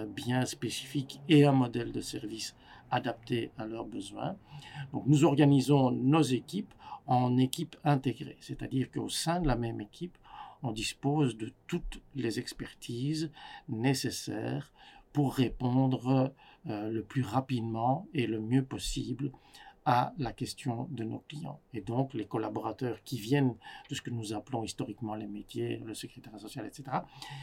bien 0.09 0.45
spécifiques 0.45 1.21
et 1.29 1.45
un 1.45 1.53
modèle 1.53 1.93
de 1.93 2.01
service 2.01 2.55
adapté 2.91 3.51
à 3.57 3.67
leurs 3.67 3.87
besoins. 3.87 4.37
Donc 4.93 5.05
nous 5.07 5.25
organisons 5.25 5.91
nos 5.91 6.23
équipes 6.23 6.75
en 7.07 7.37
équipes 7.39 7.77
intégrées, 7.85 8.37
c'est-à-dire 8.41 8.91
qu'au 8.91 9.09
sein 9.09 9.41
de 9.41 9.47
la 9.47 9.57
même 9.57 9.81
équipe, 9.81 10.19
on 10.63 10.73
dispose 10.73 11.37
de 11.37 11.53
toutes 11.67 12.01
les 12.15 12.39
expertises 12.39 13.31
nécessaires 13.69 14.73
pour 15.19 15.35
répondre 15.35 16.33
euh, 16.69 16.91
le 16.91 17.03
plus 17.03 17.23
rapidement 17.23 18.07
et 18.15 18.29
le 18.29 18.39
mieux 18.39 18.65
possible 18.65 19.33
à 19.85 20.13
la 20.17 20.33
question 20.33 20.87
de 20.93 21.03
nos 21.03 21.25
clients. 21.29 21.61
Et 21.75 21.81
donc, 21.81 22.15
les 22.15 22.25
collaborateurs 22.25 23.03
qui 23.03 23.19
viennent 23.19 23.57
de 23.91 23.97
ce 23.97 24.01
que 24.01 24.11
nous 24.11 24.33
appelons 24.33 24.63
historiquement 24.63 25.17
les 25.17 25.27
métiers, 25.27 25.83
le 25.85 25.93
secrétaire 25.93 26.39
social, 26.39 26.67
etc., 26.67 26.99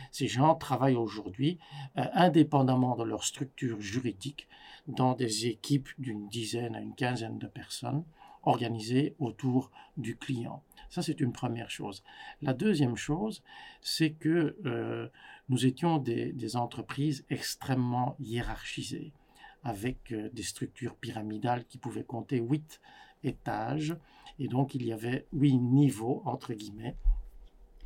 ces 0.10 0.30
gens 0.30 0.56
travaillent 0.56 0.96
aujourd'hui 0.96 1.60
euh, 1.98 2.06
indépendamment 2.14 2.96
de 2.96 3.04
leur 3.04 3.26
structure 3.26 3.82
juridique 3.82 4.48
dans 4.88 5.14
des 5.14 5.48
équipes 5.48 5.90
d'une 5.98 6.30
dizaine 6.30 6.78
à 6.78 6.80
une 6.80 6.96
quinzaine 6.96 7.40
de 7.40 7.48
personnes 7.48 8.06
organisées 8.46 9.16
autour 9.20 9.72
du 9.98 10.16
client. 10.16 10.64
Ça, 10.90 11.02
c'est 11.02 11.20
une 11.20 11.34
première 11.34 11.70
chose. 11.70 12.04
La 12.42 12.54
deuxième 12.54 12.96
chose, 12.96 13.44
c'est 13.82 14.12
que 14.12 14.56
euh, 14.66 15.08
nous 15.50 15.66
étions 15.66 15.98
des, 15.98 16.56
entreprises 16.56 17.26
extrêmement 17.30 18.16
hiérarchisées, 18.20 19.12
avec 19.64 20.12
euh, 20.12 20.30
des 20.32 20.44
structures 20.44 20.96
pyramidales 20.96 21.66
qui 21.66 21.78
pouvaient 21.78 22.04
compter 22.04 22.38
huit 22.38 22.80
étages, 23.24 23.96
et 24.40 24.48
donc 24.48 24.76
il 24.76 24.86
y 24.86 24.94
avait 24.94 25.26
huit 25.34 25.58
niveaux, 25.58 26.22
entre 26.26 26.54
guillemets, 26.54 26.96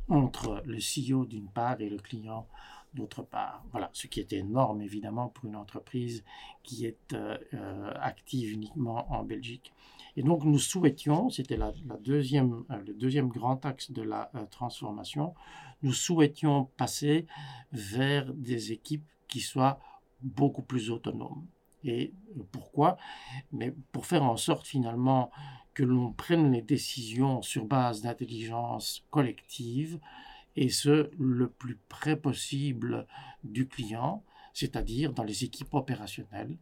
entre 0.08 0.62
le 0.66 0.78
CEO 0.78 1.24
d'une 1.24 1.48
part 1.48 1.80
et 1.80 1.88
le 1.88 1.98
client 1.98 2.46
d'autre 2.94 3.22
part. 3.22 3.64
Voilà, 3.70 3.90
ce 3.92 4.06
qui 4.06 4.20
était 4.20 4.38
énorme 4.38 4.82
évidemment 4.82 5.28
pour 5.28 5.46
une 5.46 5.56
entreprise 5.56 6.24
qui 6.62 6.86
est 6.86 7.12
euh, 7.12 7.36
euh, 7.54 7.92
active 8.00 8.52
uniquement 8.52 9.10
en 9.12 9.22
Belgique. 9.22 9.72
Et 10.16 10.22
donc 10.22 10.44
nous 10.44 10.58
souhaitions, 10.58 11.30
c'était 11.30 11.56
la, 11.56 11.72
deuxième, 12.00 12.64
euh, 12.70 12.82
le 12.86 12.94
deuxième 12.94 13.28
grand 13.28 13.64
axe 13.64 13.90
de 13.90 14.02
la 14.02 14.30
transformation, 14.50 15.34
nous 15.82 15.92
souhaitions 15.92 16.64
passer 16.76 17.26
vers 17.72 18.32
des 18.34 18.72
équipes 18.72 19.06
qui 19.28 19.40
soient 19.40 19.78
beaucoup 20.20 20.62
plus 20.62 20.90
autonomes. 20.90 21.46
Et 21.84 22.12
pourquoi? 22.52 22.98
Mais 23.52 23.74
pour 23.92 24.04
faire 24.04 24.24
en 24.24 24.36
sorte 24.36 24.66
finalement 24.66 25.30
que 25.72 25.82
l'on 25.82 26.12
prenne 26.12 26.52
les 26.52 26.60
décisions 26.60 27.40
sur 27.40 27.64
base 27.64 28.02
d'intelligence 28.02 29.04
collective, 29.10 29.98
et 30.56 30.68
ce, 30.68 31.10
le 31.18 31.48
plus 31.48 31.78
près 31.88 32.16
possible 32.16 33.06
du 33.44 33.68
client, 33.68 34.24
c'est-à-dire 34.52 35.12
dans 35.12 35.24
les 35.24 35.44
équipes 35.44 35.74
opérationnelles 35.74 36.56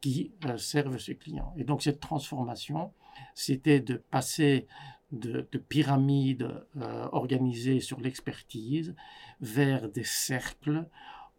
qui 0.00 0.32
euh, 0.44 0.58
servent 0.58 0.98
ces 0.98 1.16
clients. 1.16 1.54
Et 1.56 1.64
donc 1.64 1.82
cette 1.82 2.00
transformation, 2.00 2.92
c'était 3.34 3.80
de 3.80 3.96
passer 4.10 4.66
de, 5.12 5.42
pyramides 5.68 6.66
euh, 6.76 7.08
organisées 7.12 7.80
sur 7.80 8.00
l'expertise 8.00 8.94
vers 9.40 9.88
des 9.88 10.04
cercles 10.04 10.88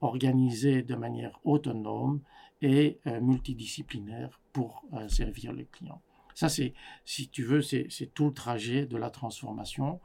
organisés 0.02 0.84
de 0.84 0.96
manière 0.96 1.40
autonome 1.44 2.22
et 2.62 3.00
euh, 3.08 3.20
multidisciplinaire 3.20 4.40
pour 4.54 4.86
servir 5.10 5.52
les 5.52 5.66
clients. 5.66 6.02
Ça, 6.34 6.50
c'est, 6.50 6.74
si 7.04 7.28
tu 7.28 7.44
veux, 7.44 7.62
c'est 7.62 8.14
tout 8.14 8.26
le 8.28 8.34
trajet 8.34 8.86
de 8.86 8.98
la 8.98 9.10
transformation. 9.10 10.00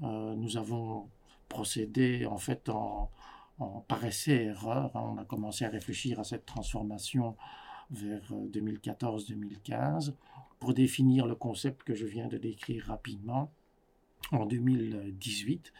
nous 0.00 0.56
avons 0.56 1.08
procédé 1.52 2.24
en 2.24 2.38
fait 2.38 2.70
en, 2.70 3.10
par 3.86 4.02
essai-erreur. 4.04 4.96
Hein. 4.96 5.12
On 5.14 5.18
a 5.18 5.24
commencé 5.24 5.64
à 5.66 5.68
réfléchir 5.68 6.18
à 6.18 6.24
cette 6.24 6.46
transformation 6.46 7.36
vers 7.90 8.32
2014-2015 8.32 10.08
euh, 10.08 10.12
pour 10.58 10.72
définir 10.72 11.26
le 11.26 11.34
concept 11.34 11.82
que 11.82 11.94
je 11.94 12.06
viens 12.06 12.28
de 12.28 12.38
décrire 12.38 12.86
rapidement 12.86 13.52
en 14.30 14.46
2018 14.46 15.72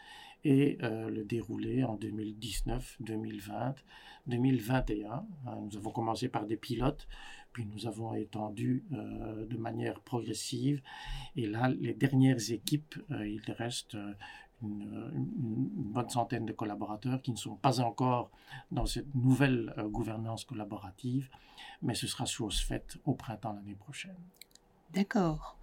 et 0.45 0.77
euh, 0.83 1.09
le 1.09 1.23
dérouler 1.23 1.83
en 1.83 1.95
2019, 1.95 2.97
2020, 2.99 3.75
2021. 4.27 5.25
Nous 5.61 5.77
avons 5.77 5.91
commencé 5.91 6.29
par 6.29 6.45
des 6.45 6.57
pilotes, 6.57 7.07
puis 7.51 7.65
nous 7.65 7.87
avons 7.87 8.13
étendu 8.13 8.83
euh, 8.91 9.45
de 9.45 9.57
manière 9.57 9.99
progressive. 10.01 10.81
Et 11.35 11.47
là, 11.47 11.69
les 11.69 11.93
dernières 11.93 12.51
équipes, 12.51 12.95
il 13.09 13.41
reste 13.57 13.97
une, 14.63 15.69
bonne 15.93 16.09
centaine 16.09 16.45
de 16.45 16.53
collaborateurs 16.53 17.21
qui 17.21 17.31
ne 17.31 17.37
sont 17.37 17.55
pas 17.55 17.79
encore 17.79 18.31
dans 18.71 18.85
cette 18.85 19.13
nouvelle 19.13 19.73
euh, 19.77 19.87
gouvernance 19.87 20.43
collaborative, 20.43 21.29
mais 21.81 21.93
ce 21.93 22.07
sera 22.07 22.25
chose 22.25 22.59
faite 22.59 22.97
au 23.05 23.13
printemps 23.13 23.53
l'année 23.53 23.75
prochaine. 23.75 24.15
D'accord. 24.93 25.57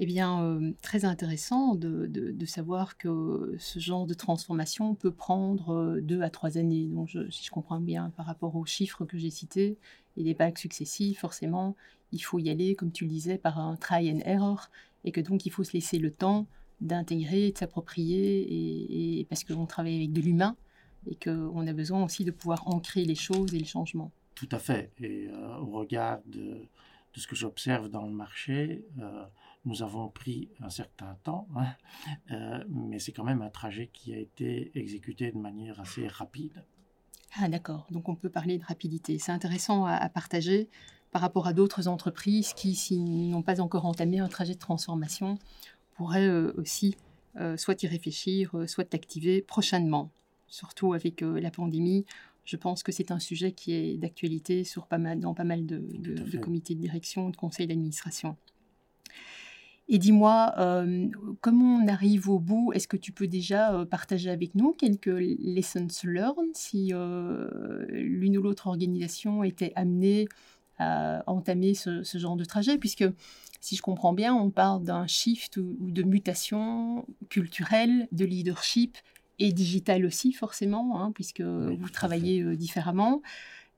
Eh 0.00 0.06
bien, 0.06 0.42
euh, 0.42 0.72
très 0.80 1.04
intéressant 1.04 1.74
de, 1.74 2.06
de, 2.06 2.46
savoir 2.46 2.96
que 2.96 3.56
ce 3.58 3.80
genre 3.80 4.06
de 4.06 4.14
transformation 4.14 4.94
peut 4.94 5.10
prendre 5.10 5.74
euh, 5.74 6.00
deux 6.00 6.22
à 6.22 6.30
trois 6.30 6.56
années. 6.56 6.86
Donc, 6.86 7.10
si 7.30 7.44
je 7.44 7.50
comprends 7.50 7.80
bien 7.80 8.10
par 8.16 8.24
rapport 8.26 8.54
aux 8.54 8.64
chiffres 8.64 9.04
que 9.04 9.18
j'ai 9.18 9.30
cités 9.30 9.76
et 10.16 10.22
les 10.22 10.34
bacs 10.34 10.58
successifs, 10.58 11.18
forcément, 11.18 11.74
il 12.12 12.20
faut 12.20 12.38
y 12.38 12.48
aller, 12.48 12.76
comme 12.76 12.92
tu 12.92 13.04
le 13.04 13.10
disais, 13.10 13.38
par 13.38 13.58
un 13.58 13.74
try 13.76 14.10
and 14.12 14.20
error, 14.24 14.70
et 15.04 15.10
que 15.10 15.20
donc 15.20 15.46
il 15.46 15.50
faut 15.50 15.64
se 15.64 15.72
laisser 15.72 15.98
le 15.98 16.12
temps 16.12 16.46
d'intégrer, 16.80 17.52
de 17.52 17.58
s'approprier, 17.58 19.18
et, 19.20 19.24
parce 19.24 19.44
qu'on 19.44 19.66
travaille 19.66 19.96
avec 19.96 20.12
de 20.12 20.20
l'humain 20.20 20.56
et 21.06 21.16
qu'on 21.16 21.66
a 21.66 21.72
besoin 21.72 22.04
aussi 22.04 22.24
de 22.24 22.30
pouvoir 22.30 22.66
ancrer 22.68 23.04
les 23.04 23.14
choses 23.14 23.54
et 23.54 23.58
les 23.58 23.64
changements. 23.64 24.10
Tout 24.34 24.48
à 24.52 24.58
fait. 24.58 24.92
Et 24.98 25.28
euh, 25.28 25.56
au 25.58 25.70
regard 25.70 26.20
de, 26.26 26.68
ce 27.14 27.26
que 27.26 27.34
j'observe 27.34 27.88
dans 27.88 28.06
le 28.06 28.12
marché, 28.12 28.84
euh, 29.00 29.24
nous 29.64 29.82
avons 29.82 30.08
pris 30.08 30.48
un 30.60 30.70
certain 30.70 31.16
temps, 31.24 31.48
hein, 31.56 31.66
euh, 32.30 32.64
mais 32.68 32.98
c'est 33.00 33.12
quand 33.12 33.24
même 33.24 33.42
un 33.42 33.50
trajet 33.50 33.88
qui 33.92 34.14
a 34.14 34.18
été 34.18 34.70
exécuté 34.74 35.32
de 35.32 35.38
manière 35.38 35.80
assez 35.80 36.06
rapide. 36.06 36.64
Ah 37.36 37.48
d'accord, 37.48 37.86
donc 37.90 38.08
on 38.08 38.14
peut 38.14 38.30
parler 38.30 38.58
de 38.58 38.64
rapidité. 38.64 39.18
C'est 39.18 39.32
intéressant 39.32 39.84
à, 39.84 40.08
partager 40.08 40.68
par 41.10 41.20
rapport 41.22 41.46
à 41.46 41.52
d'autres 41.52 41.88
entreprises 41.88 42.52
qui, 42.54 42.74
s'ils 42.74 43.30
n'ont 43.30 43.42
pas 43.42 43.60
encore 43.60 43.86
entamé 43.86 44.20
un 44.20 44.28
trajet 44.28 44.54
de 44.54 44.58
transformation, 44.58 45.38
pourrait 45.98 46.28
euh, 46.28 46.52
aussi 46.56 46.96
euh, 47.40 47.56
soit 47.56 47.82
y 47.82 47.88
réfléchir, 47.88 48.54
euh, 48.54 48.68
soit 48.68 48.84
t'activer 48.84 49.42
prochainement. 49.42 50.12
Surtout 50.46 50.94
avec 50.94 51.20
la 51.20 51.50
pandémie, 51.50 52.06
je 52.46 52.56
pense 52.56 52.82
que 52.82 52.90
c'est 52.90 53.10
un 53.10 53.18
sujet 53.18 53.52
qui 53.52 53.74
est 53.74 53.98
d'actualité 53.98 54.64
sur 54.64 54.86
pas 54.86 54.96
mal, 54.96 55.20
dans 55.20 55.34
pas 55.34 55.44
mal 55.44 55.66
de, 55.66 56.38
comités 56.38 56.74
de 56.74 56.80
direction, 56.80 57.28
de 57.28 57.36
conseils 57.36 57.66
d'administration. 57.66 58.34
Et 59.90 59.98
dis-moi, 59.98 60.54
comment 61.42 61.82
on 61.84 61.86
arrive 61.86 62.30
au 62.30 62.38
bout 62.38 62.72
Est-ce 62.72 62.88
que 62.88 62.96
tu 62.96 63.12
peux 63.12 63.26
déjà 63.26 63.84
partager 63.90 64.30
avec 64.30 64.54
nous 64.54 64.72
quelques 64.72 65.20
lessons 65.38 65.88
learned 66.04 66.54
si 66.54 66.94
l'une 67.90 68.38
ou 68.38 68.42
l'autre 68.42 68.68
organisation 68.68 69.44
était 69.44 69.72
amenée 69.76 70.28
à 70.78 71.22
entamer 71.26 71.74
ce, 71.74 72.02
ce, 72.04 72.16
genre 72.16 72.36
de 72.36 72.46
trajet? 72.46 72.78
Puisque 72.78 73.04
si 73.60 73.76
je 73.76 73.82
comprends 73.82 74.12
bien, 74.12 74.34
on 74.34 74.50
parle 74.50 74.84
d'un 74.84 75.06
shift 75.06 75.56
ou, 75.56 75.76
de 75.80 76.02
mutation 76.02 77.06
culturelle, 77.28 78.08
de 78.12 78.24
leadership 78.24 78.96
et 79.38 79.52
digital 79.52 80.04
aussi 80.04 80.32
forcément, 80.32 81.00
hein, 81.00 81.12
puisque 81.12 81.42
vous 81.42 81.88
travaillez 81.90 82.42
euh, 82.42 82.56
différemment. 82.56 83.22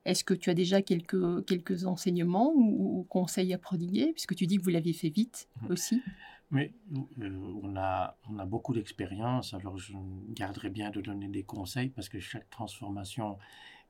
Est-ce 0.06 0.24
que 0.24 0.32
tu 0.32 0.48
as 0.48 0.54
déjà 0.54 0.80
quelques, 0.80 1.44
quelques 1.44 1.84
enseignements 1.84 2.52
ou, 2.54 3.04
conseils 3.08 3.52
à 3.52 3.58
prodiguer, 3.58 4.12
puisque 4.12 4.34
tu 4.34 4.46
dis 4.46 4.56
que 4.56 4.62
vous 4.62 4.70
l'aviez 4.70 4.94
fait 4.94 5.10
vite 5.10 5.48
mmh. 5.60 5.72
aussi? 5.72 6.02
Mais 6.50 6.72
euh, 7.20 7.30
on, 7.62 7.76
a, 7.76 8.16
on 8.28 8.38
a 8.38 8.44
beaucoup 8.44 8.74
d'expérience, 8.74 9.54
alors 9.54 9.78
je 9.78 9.92
garderai 10.30 10.70
bien 10.70 10.90
de 10.90 11.00
donner 11.00 11.28
des 11.28 11.44
conseils 11.44 11.90
parce 11.90 12.08
que 12.08 12.18
chaque 12.18 12.48
transformation 12.50 13.38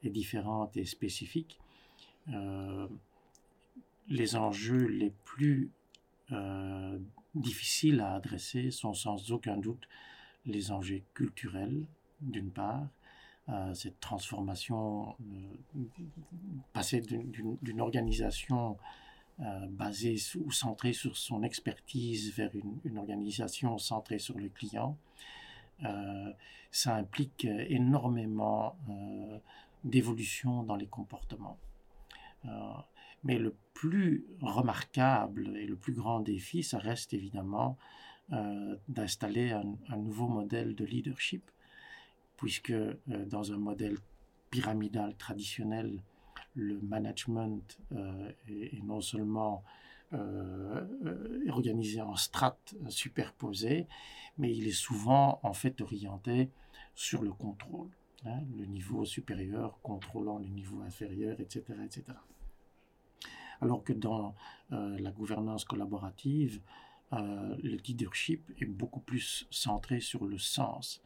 est 0.03 0.11
différente 0.11 0.77
et 0.77 0.85
spécifique. 0.85 1.59
Euh, 2.29 2.87
les 4.09 4.37
enjeux 4.37 4.87
les 4.87 5.13
plus 5.25 5.71
euh, 6.33 6.99
difficiles 7.35 8.01
à 8.01 8.15
adresser 8.15 8.71
sont 8.71 8.95
sans 8.95 9.31
aucun 9.31 9.57
doute 9.57 9.89
les 10.47 10.73
enjeux 10.73 11.03
culturels, 11.15 11.87
d'une 12.21 12.51
part, 12.51 12.89
euh, 13.49 13.73
cette 13.75 14.01
transformation, 14.01 15.15
euh, 15.77 15.81
passer 16.73 17.01
d'une 17.01 17.81
organisation 17.81 18.77
basée 19.71 20.17
ou 20.45 20.53
centrée 20.53 20.93
sur 20.93 21.17
son 21.17 21.43
expertise 21.43 22.35
vers 22.35 22.55
une, 22.55 22.79
une 22.85 22.99
organisation 22.99 23.79
centrée 23.79 24.19
sur 24.19 24.37
le 24.37 24.51
client. 24.51 24.99
ça 26.71 26.95
implique 26.95 27.47
énormément 27.47 28.77
d'évolution 29.83 30.63
dans 30.63 30.77
les 30.77 30.89
comportements. 30.89 31.59
Mais 33.25 33.39
le 33.39 33.55
plus 33.75 34.27
remarquable 34.41 35.57
et 35.57 35.67
le 35.67 35.77
plus 35.77 35.93
grand 35.93 36.21
défi, 36.21 36.63
ça 36.63 36.79
reste 36.79 37.15
évidemment 37.15 37.79
euh, 38.33 38.77
d'installer 38.89 39.51
un, 39.51 39.97
nouveau 39.97 40.29
modèle 40.29 40.75
de 40.75 40.85
leadership, 40.85 41.51
puisque 42.37 42.71
euh, 42.71 42.95
dans 43.27 43.53
un 43.53 43.59
modèle 43.59 43.97
pyramidal 44.51 45.17
traditionnel, 45.17 46.03
le 46.55 46.81
management 46.81 47.79
euh, 47.93 48.31
est, 48.49 48.83
non 48.85 49.01
seulement 49.01 49.65
organisé 51.49 52.01
en 52.01 52.17
strates 52.17 52.75
superposées, 52.89 53.87
mais 54.39 54.53
il 54.53 54.67
est 54.67 54.73
souvent 54.73 55.39
en 55.45 55.53
fait 55.53 55.81
orienté 55.81 56.51
sur 56.97 57.23
le 57.23 57.31
contrôle. 57.33 57.91
Hein, 58.25 58.41
le 58.59 58.67
niveau 58.67 59.05
supérieur 59.05 59.79
contrôlant 59.83 60.39
le 60.39 60.49
niveau 60.49 60.83
inférieur, 60.83 61.41
etc. 61.41 61.63
etc 61.85 62.03
alors 63.61 63.85
que 63.85 63.93
dans 63.93 64.35
euh, 64.73 64.99
la 64.99 65.11
gouvernance 65.11 65.65
collaborative, 65.65 66.61
euh, 67.13 67.57
le 67.63 67.77
leadership 67.77 68.51
est 68.61 68.67
beaucoup 68.67 69.01
plus 69.01 69.47
centré 69.51 70.01
sur 70.01 70.25
le 70.25 70.39
sens. 70.39 71.03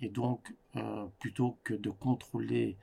Et 0.00 0.08
donc, 0.08 0.54
euh, 0.76 1.06
plutôt 1.18 1.58
que 1.64 1.74
de 1.74 1.90
contrôler 1.90 2.76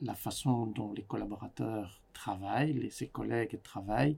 la 0.00 0.14
façon 0.14 0.64
dont 0.64 0.94
les 0.94 1.02
collaborateurs 1.02 2.00
travaillent, 2.14 2.72
les, 2.72 2.88
ses 2.88 3.08
collègues 3.08 3.60
travaillent, 3.62 4.16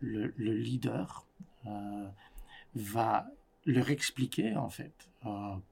le, 0.00 0.34
leader 0.36 1.24
va 2.74 3.26
leur 3.64 3.88
expliquer 3.88 4.54
en 4.54 4.68
fait 4.68 5.08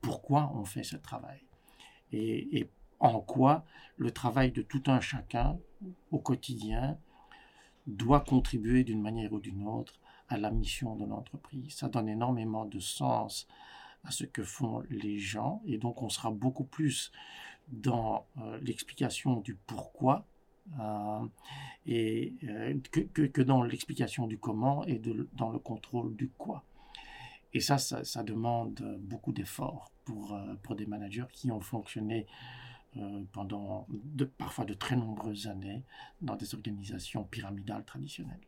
pourquoi 0.01 0.51
on 0.55 0.65
fait 0.65 0.85
ce 0.85 0.97
travail 0.97 1.41
et, 2.13 2.61
et, 2.61 2.71
en 2.99 3.21
quoi 3.21 3.67
le 3.99 4.11
travail 4.11 4.53
de 4.53 4.63
tout 4.63 4.85
un 4.87 5.01
chacun 5.01 5.59
au 6.11 6.19
quotidien 6.19 6.97
doit 7.87 8.21
contribuer 8.21 8.85
d'une 8.85 9.03
manière 9.03 9.33
ou 9.33 9.41
d'une 9.41 9.67
autre 9.67 9.95
à 10.29 10.39
la 10.39 10.51
mission 10.51 10.97
de 10.97 11.05
l'entreprise. 11.05 11.75
Ça 11.75 11.89
donne 11.89 12.09
énormément 12.09 12.65
de 12.65 12.79
sens 12.79 13.47
à 14.05 14.11
ce 14.11 14.25
que 14.25 14.43
font 14.43 14.83
les 14.91 15.19
gens 15.19 15.63
et 15.67 15.79
donc 15.79 16.03
on 16.03 16.09
sera 16.09 16.31
beaucoup 16.31 16.65
plus 16.65 17.13
dans 17.69 18.27
l'explication 18.61 19.37
du 19.41 19.55
pourquoi 19.55 20.27
et 21.87 22.35
que, 22.91 23.01
que, 23.01 23.43
dans 23.43 23.63
l'explication 23.63 24.27
du 24.27 24.39
comment 24.39 24.85
et 24.87 25.01
dans 25.35 25.51
le 25.51 25.59
contrôle 25.59 26.15
du 26.15 26.29
quoi. 26.29 26.65
Et 27.53 27.61
ça, 27.61 27.79
ça, 27.79 28.23
demande 28.23 28.81
beaucoup 29.01 29.33
d'efforts 29.33 29.91
pour, 30.05 30.39
pour 30.63 30.75
des 30.75 30.87
managers 30.87 31.27
qui 31.33 31.51
ont 31.51 31.61
fonctionné 31.61 32.27
pendant 33.33 33.87
de, 33.91 34.25
parfois 34.25 34.65
de 34.65 34.75
très 34.75 34.97
nombreuses 34.97 35.47
années 35.47 35.83
dans 36.21 36.37
des 36.37 36.55
organisations 36.55 37.25
pyramidales 37.25 37.85
traditionnelles. 37.85 38.41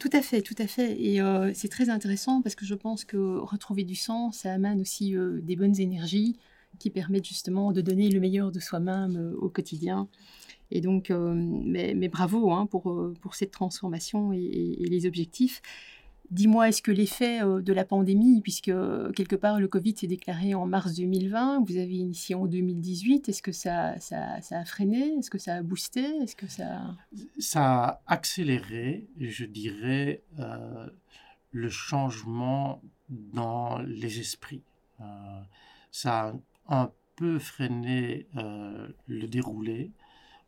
Tout 0.00 0.10
à 0.12 0.20
fait, 0.20 0.42
tout 0.42 0.54
à 0.58 0.66
fait. 0.66 1.00
Et 1.00 1.20
euh, 1.20 1.52
c'est 1.54 1.68
très 1.68 1.88
intéressant 1.88 2.42
parce 2.42 2.54
que 2.54 2.66
je 2.66 2.74
pense 2.74 3.04
que 3.04 3.38
retrouver 3.38 3.84
du 3.84 3.94
sens, 3.94 4.38
ça 4.38 4.52
amène 4.52 4.80
aussi 4.80 5.16
euh, 5.16 5.40
des 5.40 5.56
bonnes 5.56 5.80
énergies 5.80 6.36
qui 6.78 6.90
permettent 6.90 7.26
justement 7.26 7.72
de 7.72 7.80
donner 7.80 8.10
le 8.10 8.20
meilleur 8.20 8.52
de 8.52 8.60
soi-même 8.60 9.16
euh, 9.16 9.36
au 9.38 9.48
quotidien. 9.48 10.08
Et 10.70 10.80
donc, 10.80 11.10
mais, 11.10 12.08
bravo 12.08 12.50
hein, 12.50 12.66
pour, 12.66 13.12
pour 13.20 13.36
cette 13.36 13.52
transformation 13.52 14.32
et 14.32 14.76
les 14.80 15.06
objectifs. 15.06 15.62
Dis-moi, 16.30 16.68
est-ce 16.68 16.82
que 16.82 16.90
l'effet 16.90 17.42
euh, 17.42 17.60
de 17.60 17.72
la 17.72 17.84
pandémie, 17.84 18.40
puisque 18.40 18.68
euh, 18.68 19.12
quelque 19.12 19.36
part 19.36 19.60
le 19.60 19.68
Covid 19.68 19.96
s'est 19.96 20.06
déclaré 20.06 20.54
en 20.54 20.66
mars 20.66 20.94
2020, 20.94 21.64
vous 21.64 21.76
avez 21.76 21.94
initié 21.94 22.34
en 22.34 22.46
2018, 22.46 23.28
est-ce 23.28 23.42
que 23.42 23.52
ça, 23.52 23.94
a 24.10 24.64
freiné? 24.64 25.14
Est-ce 25.18 25.30
que 25.30 25.38
ça 25.38 25.56
a 25.56 25.62
boosté? 25.62 26.04
Est-ce 26.22 26.36
que 26.36 26.48
ça... 26.48 26.96
A 27.54 28.00
accéléré, 28.06 29.06
je 29.20 29.44
dirais, 29.44 30.22
euh, 30.38 30.88
le 31.52 31.68
changement 31.68 32.82
dans 33.08 33.78
les 33.78 34.18
esprits. 34.18 34.62
ça 35.90 36.34
a 36.68 36.82
un 36.82 36.90
peu 37.14 37.38
freiné 37.38 38.26
le 38.34 39.26
déroulé 39.26 39.92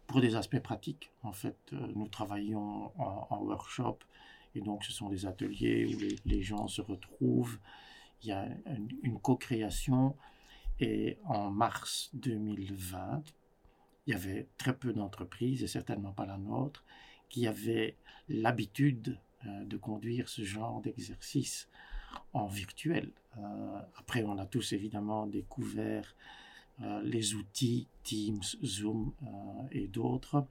pour 0.06 0.20
des 0.20 0.35
aspects 0.35 0.58
pratiques. 0.58 1.12
En 1.23 1.32
fait, 1.32 1.56
nous 1.94 2.08
travaillons 2.08 2.90
en 2.99 3.38
workshop 3.40 3.99
et 4.59 4.61
donc, 4.61 4.85
ce 4.85 4.93
sont 4.93 5.09
des 5.09 5.25
ateliers 5.25 5.87
où 5.87 6.29
les, 6.29 6.43
gens 6.43 6.67
se 6.67 6.83
retrouvent. 6.83 7.59
Il 8.23 8.29
y 8.29 8.33
a 8.33 8.49
une, 9.05 9.21
co-création. 9.21 10.17
Et 10.81 11.19
en 11.25 11.50
mars 11.50 12.11
2020, 12.15 13.23
il 14.07 14.11
y 14.11 14.15
avait 14.15 14.49
très 14.57 14.77
peu 14.77 14.93
d'entreprises, 14.93 15.62
et 15.62 15.69
certainement 15.69 16.12
pas 16.12 16.27
la 16.27 16.38
nôtre, 16.38 16.85
qui 17.29 17.47
avaient 17.47 17.97
l'habitude 18.29 19.19
euh, 19.47 19.65
de 19.65 19.77
conduire 19.77 20.29
ce 20.29 20.43
genre 20.43 20.81
d'exercice 20.81 21.69
en 22.33 22.47
virtuel. 22.47 23.12
Euh, 23.37 23.81
après, 23.97 24.25
on 24.25 24.38
a 24.38 24.47
tous 24.47 24.73
évidemment 24.73 25.27
découvert 25.27 26.17
euh, 26.81 27.00
les 27.03 27.35
outils 27.35 27.87
Teams, 28.03 28.43
Zoom 28.65 29.12
et 29.71 29.87
d'autres 29.87 30.47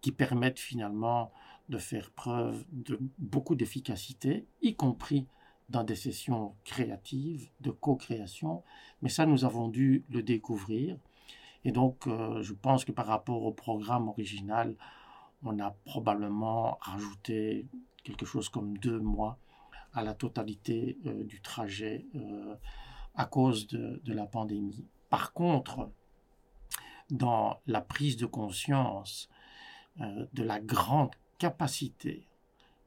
qui 0.00 0.10
permettent 0.10 0.60
finalement 0.60 1.32
de 1.72 1.78
faire 1.78 2.10
preuve 2.10 2.64
de 2.70 2.98
beaucoup 3.18 3.54
d'efficacité, 3.54 4.46
y 4.60 4.76
compris 4.76 5.26
dans 5.70 5.84
des 5.84 5.96
sessions 5.96 6.54
créatives, 6.64 7.48
de 7.60 7.70
co-création. 7.70 8.62
Mais 9.00 9.08
ça, 9.08 9.24
nous 9.24 9.46
avons 9.46 9.68
dû 9.68 10.04
le 10.10 10.22
découvrir. 10.22 10.98
Et 11.64 11.72
donc, 11.72 12.06
euh, 12.06 12.42
je 12.42 12.52
pense 12.52 12.84
que 12.84 12.92
par 12.92 13.06
rapport 13.06 13.42
au 13.42 13.52
programme 13.52 14.08
original, 14.08 14.76
on 15.42 15.58
a 15.60 15.70
probablement 15.86 16.76
rajouté 16.82 17.66
quelque 18.04 18.26
chose 18.26 18.50
comme 18.50 18.76
deux 18.76 19.00
mois 19.00 19.38
à 19.94 20.02
la 20.02 20.12
totalité 20.12 20.98
euh, 21.06 21.24
du 21.24 21.40
trajet 21.40 22.04
euh, 22.14 22.54
à 23.14 23.24
cause 23.24 23.66
de, 23.66 24.02
de, 24.04 24.12
la 24.12 24.26
pandémie. 24.26 24.84
Par 25.08 25.32
contre, 25.32 25.90
dans 27.10 27.60
la 27.66 27.80
prise 27.80 28.18
de 28.18 28.26
conscience 28.26 29.30
de 29.98 30.42
la 30.42 30.58
grande 30.58 31.10
capacité 31.42 32.28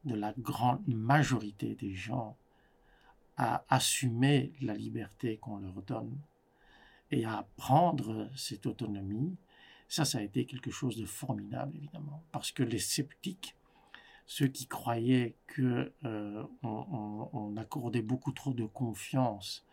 de 0.05 0.15
la 0.15 0.33
grande 0.37 0.87
majorité 0.87 1.75
des 1.75 1.93
gens 1.93 2.37
à 3.35 3.65
assumer 3.67 4.53
la 4.61 4.75
liberté 4.75 5.35
qu'on 5.35 5.57
leur 5.57 5.81
donne 5.81 6.17
et 7.11 7.25
à 7.25 7.45
prendre 7.57 8.29
cette 8.33 8.65
autonomie, 8.65 9.35
ça, 9.89 10.05
ça 10.05 10.19
a 10.19 10.21
été 10.21 10.45
quelque 10.45 10.71
chose 10.71 10.95
de 10.95 11.05
formidable, 11.05 11.75
évidemment, 11.75 12.23
parce 12.31 12.53
que 12.53 12.63
les 12.63 12.79
sceptiques, 12.79 13.57
ceux 14.25 14.47
qui 14.47 14.67
croyaient 14.67 15.35
que 15.47 15.91
euh, 16.05 16.45
on, 16.63 17.57
accordait 17.57 18.01
beaucoup 18.01 18.31
trop 18.31 18.53
de 18.53 18.65
confiance 18.65 19.65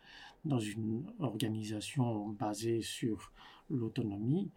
dans 0.45 0.59
une 0.59 1.07
organisation 1.21 2.31
basée 2.31 2.83
sur 2.83 3.31
l'autonomie, 3.71 4.51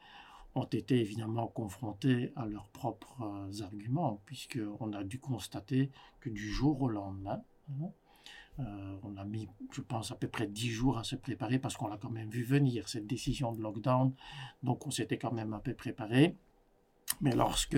ont 0.55 0.63
été 0.63 0.99
évidemment 0.99 1.47
confrontés 1.47 2.31
à 2.35 2.45
leurs 2.45 2.69
propres 2.69 3.21
euh, 3.21 3.63
arguments, 3.63 4.21
puisqu'on 4.25 4.93
a 4.93 5.03
dû 5.03 5.19
constater 5.19 5.91
que 6.21 6.29
du 6.29 6.49
jour 6.49 6.81
au 6.81 6.87
lendemain, 6.87 7.41
hein, 7.69 7.91
euh, 8.59 8.95
on 9.03 9.17
a 9.17 9.25
mis, 9.25 9.49
je 9.73 9.81
pense, 9.81 10.13
à 10.13 10.15
peu 10.15 10.29
près 10.29 10.47
dix 10.47 10.69
jours 10.69 10.97
à 10.97 11.03
se 11.03 11.17
préparer 11.17 11.59
parce 11.59 11.75
qu'on 11.75 11.87
l'a 11.87 11.97
quand 11.97 12.09
même 12.09 12.29
vu 12.29 12.43
venir, 12.43 12.87
cette 12.87 13.05
décision 13.05 13.51
de 13.51 13.61
lockdown. 13.61 14.13
Donc 14.63 14.87
on 14.87 14.91
s'était 14.91 15.17
quand 15.17 15.33
même 15.33 15.53
un 15.53 15.59
peu 15.59 15.73
préparé. 15.73 16.37
Mais 17.19 17.35
lorsque 17.35 17.77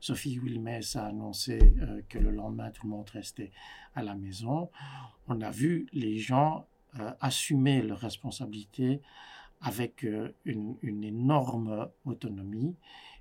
Sophie 0.00 0.38
Wilmès 0.38 0.94
a 0.96 1.06
annoncé 1.06 1.74
euh, 1.80 2.02
que 2.08 2.18
le 2.18 2.30
lendemain 2.30 2.70
tout 2.70 2.86
le 2.86 2.90
monde 2.90 3.08
restait 3.08 3.50
à 3.94 4.02
la 4.02 4.14
maison, 4.14 4.70
on 5.26 5.40
a 5.40 5.50
vu 5.50 5.86
les 5.92 6.18
gens 6.18 6.66
assumer 7.20 7.82
leurs 7.82 8.00
responsabilités 8.00 9.00
avec 9.60 10.04
euh, 10.04 10.34
une, 10.44 11.04
énorme 11.04 11.88
autonomie 12.04 12.76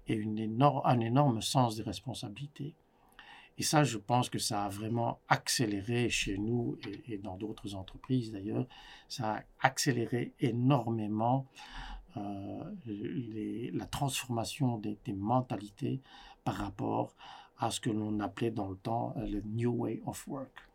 et 0.08 0.22
un 0.24 1.00
énorme 1.00 1.42
sens 1.42 1.76
de 1.76 1.84
responsabilité. 1.84 2.76
Et 3.58 3.64
ça, 3.64 3.84
je 3.84 3.98
pense 3.98 4.30
que 4.30 4.40
ça 4.40 4.66
a 4.66 4.70
vraiment 4.70 5.20
accéléré 5.28 6.10
chez 6.10 6.38
nous 6.38 6.78
et, 7.08 7.18
dans 7.18 7.36
d'autres 7.36 7.76
entreprises 7.76 8.32
d'ailleurs, 8.32 8.66
ça 9.10 9.36
a 9.36 9.44
accéléré 9.60 10.34
énormément 10.40 11.46
euh, 12.16 12.64
la 13.74 13.86
transformation 13.86 14.78
des, 14.78 14.98
des, 15.04 15.14
mentalités 15.14 16.02
par 16.46 16.56
rapport 16.56 17.14
à 17.58 17.70
ce 17.70 17.82
que 17.82 17.90
l'on 17.90 18.20
appelait 18.22 18.52
dans 18.52 18.70
le 18.70 18.78
temps 18.78 19.14
euh, 19.18 19.28
le 19.28 19.42
New 19.42 19.72
Way 19.72 20.02
of 20.06 20.26
Work. 20.28 20.69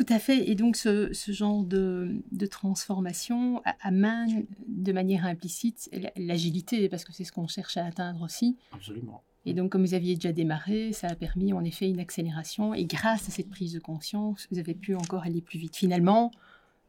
Tout 0.00 0.14
à 0.14 0.18
fait. 0.18 0.48
Et 0.48 0.54
donc, 0.54 0.76
ce, 0.76 1.10
genre 1.28 1.62
de, 1.62 2.22
transformation 2.50 3.62
amène 3.82 4.46
de 4.66 4.92
manière 4.92 5.26
implicite 5.26 5.90
l'agilité, 6.16 6.88
parce 6.88 7.04
que 7.04 7.12
c'est 7.12 7.24
ce 7.24 7.32
qu'on 7.32 7.46
cherche 7.46 7.76
à 7.76 7.84
atteindre 7.84 8.22
aussi. 8.22 8.56
Absolument. 8.72 9.22
Et 9.44 9.52
donc, 9.52 9.70
comme 9.70 9.84
vous 9.84 9.92
aviez 9.92 10.14
déjà 10.14 10.32
démarré, 10.32 10.94
ça 10.94 11.08
a 11.08 11.14
permis 11.14 11.52
en 11.52 11.62
effet 11.64 11.86
une 11.86 12.00
accélération. 12.00 12.72
Et 12.72 12.86
grâce 12.86 13.28
à 13.28 13.30
cette 13.30 13.50
prise 13.50 13.74
de 13.74 13.78
conscience, 13.78 14.48
vous 14.50 14.58
avez 14.58 14.72
pu 14.72 14.94
encore 14.94 15.24
aller 15.24 15.42
plus 15.42 15.58
vite. 15.58 15.76
Finalement, 15.76 16.30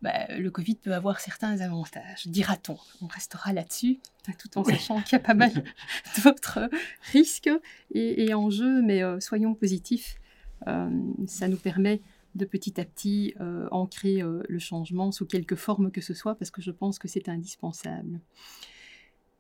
bah, 0.02 0.34
le 0.38 0.50
Covid 0.50 0.76
peut 0.76 0.94
avoir 0.94 1.20
certains 1.20 1.60
avantages, 1.60 2.28
dira-t-on. 2.28 2.78
On 3.02 3.08
restera 3.08 3.52
là-dessus, 3.52 4.00
tout 4.40 4.58
en 4.58 4.64
sachant 4.64 5.02
qu'il 5.02 5.18
y 5.18 5.22
a 5.22 5.24
pas 5.24 5.34
mal 5.34 5.52
d'autres 6.24 6.70
risques 7.12 7.50
et, 7.94 8.34
enjeux, 8.34 8.82
mais 8.82 9.04
euh, 9.04 9.20
soyons 9.20 9.54
positifs. 9.54 10.16
Euh, 10.68 10.90
ça 11.28 11.50
nous 11.50 11.58
permet 11.58 12.00
de 12.36 12.46
petit 12.46 12.80
à 12.80 12.86
petit 12.86 13.34
euh, 13.42 13.68
ancrer 13.72 14.22
euh, 14.22 14.42
le 14.48 14.60
changement 14.60 15.12
sous 15.12 15.26
quelque 15.26 15.56
forme 15.56 15.92
que 15.92 16.02
ce 16.02 16.14
soit, 16.14 16.36
parce 16.36 16.52
que 16.52 16.62
je 16.62 16.72
pense 16.72 17.00
que 17.00 17.08
c'est 17.08 17.30
indispensable. 17.30 18.20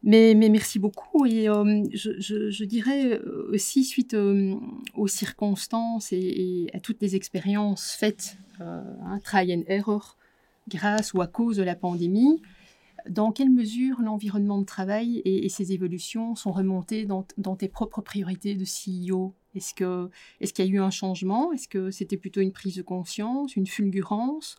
Mais, 0.03 0.33
merci 0.33 0.79
beaucoup. 0.79 1.27
Et 1.27 1.47
euh, 1.47 1.83
je, 1.93 2.63
dirais 2.63 3.19
aussi, 3.49 3.83
suite 3.83 4.15
aux 4.15 5.07
circonstances 5.07 6.11
et, 6.11 6.69
à 6.73 6.79
toutes 6.79 7.01
les 7.01 7.15
expériences 7.15 7.91
faites, 7.91 8.37
un 8.59 9.19
try 9.23 9.53
and 9.53 9.63
error, 9.67 10.17
grâce 10.67 11.13
ou 11.13 11.21
à 11.21 11.27
cause 11.27 11.57
de 11.57 11.63
la 11.63 11.75
pandémie, 11.75 12.41
dans 13.09 13.31
quelle 13.31 13.51
mesure 13.51 14.01
l'environnement 14.01 14.59
de 14.59 14.65
travail 14.65 15.21
et, 15.23 15.47
ses 15.49 15.71
évolutions 15.71 16.33
sont 16.35 16.51
remontés 16.51 17.05
dans, 17.05 17.27
dans, 17.37 17.55
tes 17.55 17.67
propres 17.67 18.01
priorités 18.01 18.55
de 18.55 18.65
CEO 18.65 19.35
Est-ce 19.55 19.73
qu'il 19.73 20.09
est 20.39 20.51
qu'il 20.51 20.65
y 20.65 20.67
a 20.67 20.71
eu 20.71 20.79
un 20.79 20.89
changement? 20.89 21.51
Est-ce 21.51 21.67
que 21.67 21.91
c'était 21.91 22.17
plutôt 22.17 22.41
une 22.41 22.51
prise 22.51 22.75
de 22.75 22.81
conscience, 22.81 23.55
une 23.55 23.67
fulgurance? 23.67 24.57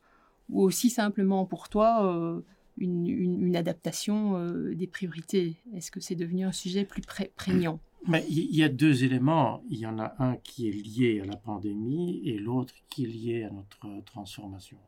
Ou 0.51 0.63
aussi 0.63 0.91
simplement 0.91 1.47
pour 1.47 1.69
toi 1.69 2.05
euh, 2.05 2.41
une, 2.77 3.57
adaptation 3.57 4.37
euh, 4.37 4.75
des 4.75 4.87
priorités? 4.87 5.57
Est-ce 5.75 5.91
que 5.91 6.01
c'est 6.01 6.15
devenu 6.15 6.45
un 6.45 6.53
sujet 6.53 6.85
plus 6.85 7.03
prégnant? 7.37 7.81
Mais 8.09 8.25
il 8.29 8.55
y 8.55 8.65
a 8.65 8.69
deux 8.69 9.05
éléments. 9.05 9.63
Il 9.71 9.79
y 9.79 9.87
en 9.87 9.99
a 9.99 10.15
un 10.19 10.37
qui 10.37 10.69
est 10.69 10.73
lié 10.73 11.21
à 11.21 11.25
la 11.25 11.37
pandémie 11.37 12.21
et 12.25 12.39
l'autre 12.39 12.75
qui 12.91 13.05
est 13.05 13.09
lié 13.09 13.45
à 13.45 13.51
notre 13.51 14.05
transformation. 14.05 14.79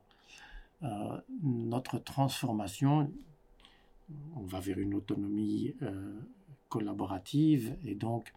Euh, 0.83 1.19
notre 1.43 1.99
transformation, 1.99 3.11
on 4.37 4.43
va 4.43 4.61
vers 4.61 4.79
une 4.79 4.95
autonomie 4.95 5.75
collaborative 6.69 7.77
et 7.85 7.95
donc 7.95 8.33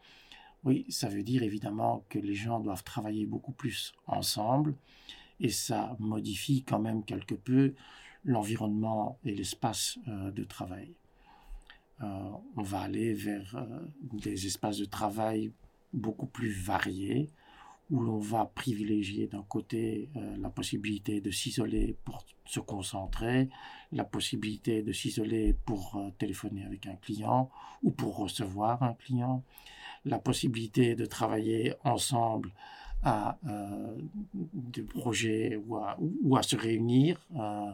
oui, 0.67 0.85
ça 0.89 1.07
veut 1.07 1.23
dire 1.23 1.43
évidemment 1.43 2.03
que 2.09 2.19
les 2.19 2.35
gens 2.35 2.59
doivent 2.59 2.83
travailler 2.83 3.25
beaucoup 3.25 3.53
plus 3.53 3.93
ensemble 4.05 4.75
et 5.39 5.49
ça 5.49 5.95
modifie 5.99 6.63
quand 6.63 6.79
même 6.79 7.03
quelque 7.05 7.35
peu 7.35 7.73
l'environnement 8.25 9.17
et 9.23 9.33
l'espace 9.33 9.97
euh, 10.09 10.29
de 10.31 10.43
travail. 10.43 10.93
va 12.63 12.81
aller 12.81 13.13
vers 13.13 13.55
des 14.13 14.45
espaces 14.45 14.77
de 14.77 14.85
travail 14.85 15.51
beaucoup 15.93 16.27
plus 16.27 16.51
variés, 16.51 17.31
où 17.89 18.01
l'on 18.01 18.19
va 18.19 18.45
privilégier 18.45 19.27
d'un 19.27 19.43
côté 19.43 20.09
la 20.39 20.49
possibilité 20.49 21.21
de 21.21 21.31
s'isoler 21.31 21.95
pour 22.03 22.25
se 22.45 22.59
concentrer, 22.59 23.49
la 23.91 24.03
possibilité 24.03 24.81
de 24.81 24.91
s'isoler 24.91 25.55
pour 25.65 25.97
téléphoner 26.17 26.65
avec 26.65 26.85
un 26.85 26.95
client 26.95 27.49
ou 27.83 27.91
pour 27.91 28.17
recevoir 28.17 28.83
un 28.83 28.93
client, 28.93 29.43
la 30.05 30.19
possibilité 30.19 30.95
de 30.95 31.05
travailler 31.05 31.73
ensemble 31.83 32.51
à 33.03 33.37
euh, 33.47 33.95
des 34.53 34.81
projets 34.81 35.59
ou 35.67 36.35
à, 36.35 36.43
se 36.43 36.55
réunir 36.55 37.19
euh, 37.35 37.71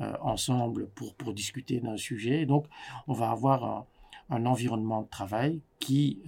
euh, 0.00 0.12
ensemble 0.20 0.88
pour, 0.88 1.34
discuter 1.34 1.80
d'un 1.80 1.96
sujet. 1.96 2.46
Donc, 2.46 2.66
on 3.06 3.12
va 3.12 3.30
avoir 3.30 3.86
un 4.30 4.46
environnement 4.46 5.02
de 5.02 5.08
travail 5.08 5.60
qui 5.80 6.22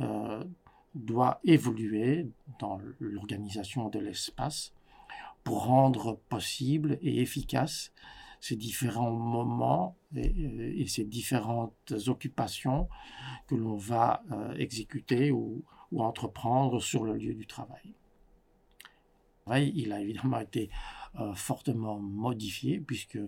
doit 0.97 1.41
évoluer 1.45 2.29
dans 2.59 2.81
l'organisation 2.99 3.89
de 3.89 3.99
l'espace 3.99 4.73
pour 5.45 5.65
rendre 5.65 6.19
possible 6.29 6.99
et 7.03 7.21
efficace 7.21 7.93
ces 8.41 8.57
différents 8.57 9.13
moments 9.13 9.97
et, 10.15 10.83
et 10.83 10.87
ces 10.87 11.05
différentes 11.05 11.95
occupations 12.07 12.89
que 13.47 13.55
l'on 13.55 13.77
va 13.77 14.23
exécuter 14.59 15.31
ou, 15.31 15.65
ou 15.93 16.03
entreprendre 16.03 16.81
sur 16.81 17.05
le 17.05 17.15
lieu 17.15 17.35
du 17.35 17.47
travail. 17.47 17.95
Il 19.55 19.93
a 19.93 20.01
évidemment 20.01 20.41
été 20.41 20.71
euh, 21.21 21.33
fortement 21.35 22.01
modifié 22.01 22.81
puisque 22.81 23.19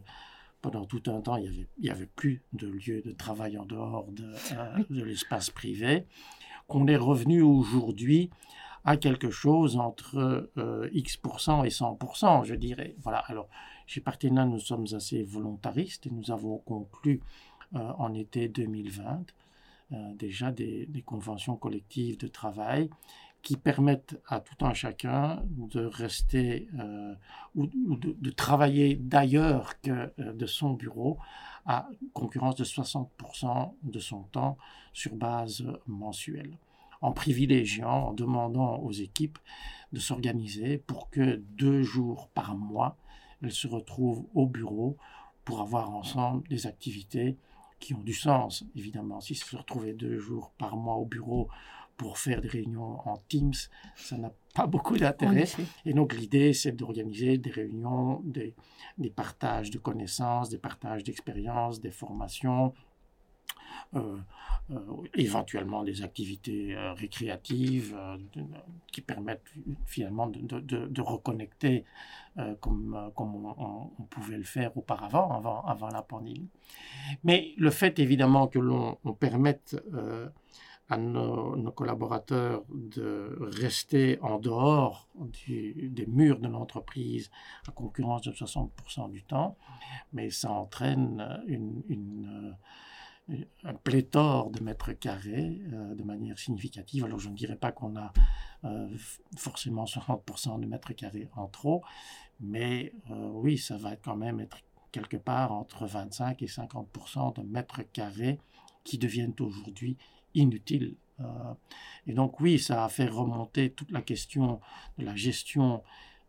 pendant 0.61 0.85
tout 0.85 1.03
un 1.07 1.21
temps, 1.21 1.37
il 1.37 1.69
n'y 1.79 1.89
avait, 1.89 2.01
avait, 2.01 2.11
plus 2.17 2.43
de 2.53 2.67
lieu 2.67 3.03
de 3.03 3.13
travail 3.13 3.57
en 3.57 3.65
dehors 3.65 4.11
de, 4.11 4.35
euh, 4.53 4.85
de 4.91 5.05
l'espace 5.05 5.51
privé, 5.51 6.07
qu'on 6.69 6.87
est 6.87 6.97
revenu 6.97 7.43
aujourd'hui 7.43 8.31
à 8.85 8.97
quelque 8.97 9.31
chose 9.31 9.77
entre 9.77 10.49
euh, 10.57 10.89
X% 10.93 11.65
et 11.65 11.69
100%, 11.69 12.45
je 12.45 12.55
dirais. 12.55 12.95
Voilà, 13.03 13.19
alors 13.27 13.49
chez 13.87 14.01
Partena, 14.01 14.47
nous 14.47 14.61
sommes 14.61 14.87
assez 14.95 15.25
volontaristes 15.25 16.07
et 16.07 16.11
nous 16.11 16.31
avons 16.31 16.59
conclu 16.59 17.21
en 17.75 18.15
été 18.15 18.49
2020 18.49 19.27
déjà 19.91 20.51
des, 20.51 20.89
conventions 21.05 21.57
collectives 21.57 22.19
de 22.19 22.29
travail 22.29 22.91
qui 23.43 23.57
permettent 23.57 24.21
à 24.27 24.41
tout 24.41 24.65
un 24.65 24.75
chacun 24.75 25.43
de 25.47 25.85
rester 25.85 26.69
euh, 26.79 27.15
ou, 27.55 27.67
de, 27.97 28.31
travailler 28.31 28.97
d'ailleurs 28.97 29.81
que 29.81 30.13
euh, 30.19 30.33
de 30.33 30.47
son 30.47 30.73
bureau 30.73 31.19
à 31.69 31.87
concurrence 32.15 32.57
de 32.57 32.65
60% 32.65 33.75
de 33.83 33.99
son 34.01 34.23
temps 34.23 34.57
sur 34.95 35.15
base 35.15 35.65
mensuelle, 35.87 36.57
en 37.03 37.13
privilégiant, 37.13 38.09
en 38.09 38.13
demandant 38.15 38.79
aux 38.79 38.91
équipes 38.91 39.39
de 39.93 40.01
s'organiser 40.01 40.79
pour 40.79 41.11
que 41.11 41.37
deux 41.37 41.83
jours 41.83 42.29
par 42.29 42.57
mois, 42.57 42.97
elles 43.43 43.53
se 43.53 43.69
retrouvent 43.69 44.25
au 44.35 44.47
bureau 44.47 44.97
pour 45.45 45.61
avoir 45.61 45.91
ensemble 45.91 46.49
des 46.49 46.67
activités 46.67 47.37
qui 47.79 47.95
ont 47.95 48.03
du 48.03 48.15
sens, 48.15 48.65
évidemment. 48.75 49.21
Si 49.21 49.35
se 49.35 49.55
retrouver 49.55 49.93
deux 49.93 50.19
jours 50.19 50.53
par 50.59 50.75
mois 50.75 50.97
au 50.97 51.05
bureau 51.05 51.49
pour 51.99 52.17
faire 52.17 52.41
des 52.41 52.49
réunions 52.49 53.07
en 53.07 53.19
Teams, 53.29 53.53
ça 53.97 54.17
n'a 54.17 54.33
pas 54.55 54.67
beaucoup 54.67 54.97
d'intérêt. 54.97 55.45
Et 55.85 55.93
donc 55.93 56.15
l'idée, 56.15 56.55
c'est 56.55 56.73
d'organiser 56.73 57.37
des 57.37 57.51
réunions, 57.51 58.23
des, 58.25 58.55
des, 58.97 59.11
partages 59.11 59.71
de 59.71 59.79
connaissances, 59.79 60.49
des 60.49 60.59
partages 60.59 61.05
d'expériences, 61.05 61.81
des 61.81 61.91
formations, 61.91 62.73
euh, 63.95 64.19
euh, 64.71 64.79
éventuellement 65.15 65.83
des 65.83 66.03
activités 66.03 66.77
euh, 66.77 66.93
récréatives 66.93 67.97
qui 68.93 69.01
permettent 69.01 69.51
finalement 69.87 70.27
de, 70.27 70.61
de, 70.61 70.87
de 70.87 71.01
reconnecter 71.01 71.85
comme, 72.61 73.11
comme 73.17 73.47
on, 73.47 73.91
on, 73.99 74.03
pouvait 74.05 74.37
le 74.37 74.45
faire 74.45 74.77
auparavant, 74.77 75.33
avant, 75.33 75.63
avant 75.63 75.89
la 75.89 76.03
pandémie. 76.03 76.51
Mais 77.25 77.55
le 77.57 77.71
fait 77.71 77.99
évidemment 77.99 78.47
que 78.47 78.61
l'on 78.61 78.97
permette 79.19 79.75
à 80.89 80.97
nos, 80.97 81.71
collaborateurs 81.73 82.65
de 82.71 83.37
rester 83.41 84.19
en 84.23 84.39
dehors 84.39 85.09
des 85.47 86.07
murs 86.07 86.39
de 86.39 86.49
l'entreprise 86.49 87.31
à 87.67 87.73
concurrence 87.73 88.23
de 88.23 88.33
60% 88.33 89.11
du 89.11 89.23
temps, 89.23 89.57
mais 90.13 90.31
ça 90.31 90.51
entraîne 90.51 91.43
une, 91.47 92.55
euh, 93.31 93.37
un 93.65 93.75
pléthore 93.75 94.51
de 94.51 94.63
mètres 94.63 94.93
carrés 94.93 95.61
euh, 95.73 95.95
de 95.95 96.03
manière 96.03 96.39
significative. 96.39 97.05
Alors 97.05 97.19
je 97.19 97.29
ne 97.29 97.35
dirais 97.35 97.57
pas 97.57 97.71
qu'on 97.71 97.97
a 97.97 98.13
euh, 98.65 98.89
forcément 99.37 99.85
60% 99.85 100.59
de 100.61 100.67
mètres 100.67 100.95
carrés 100.95 101.29
en 101.37 101.49
trop, 101.49 101.83
mais 102.41 102.95
oui, 103.11 103.59
ça 103.59 103.77
va 103.77 103.97
quand 103.97 104.17
même 104.17 104.41
être 104.41 104.59
quelque 104.93 105.17
part 105.17 105.53
entre 105.53 105.87
25 105.87 106.41
et 106.43 106.47
50% 106.47 107.35
de 107.35 107.43
mètres 107.43 107.83
carrés 107.93 108.39
qui 108.85 108.97
deviennent 108.97 109.35
aujourd'hui 109.41 109.99
inutile. 110.35 110.95
Euh, 111.21 111.25
et 112.07 112.13
donc 112.13 112.41
oui, 112.41 112.59
ça 112.59 112.85
a 112.85 112.89
fait 112.89 113.07
remonter 113.09 113.71
toute 113.71 113.91
la 113.91 114.03
question 114.03 114.61
de 114.99 115.05
la 115.05 115.17
gestion 115.17 115.83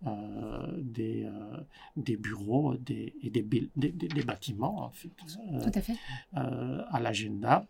euh, 0.08 0.68
des, 0.78 1.26
euh, 1.26 1.58
des 1.96 2.18
bureaux 2.18 2.76
des, 2.76 3.14
et 3.22 3.30
des, 3.30 3.42
des, 3.44 3.92
des 3.92 4.24
bâtiments, 4.24 4.86
en 4.86 4.90
fait, 4.92 5.10
Tout 5.18 5.72
à, 5.74 5.82
fait. 5.82 5.96
à 6.34 7.00
l'agenda. 7.00 7.66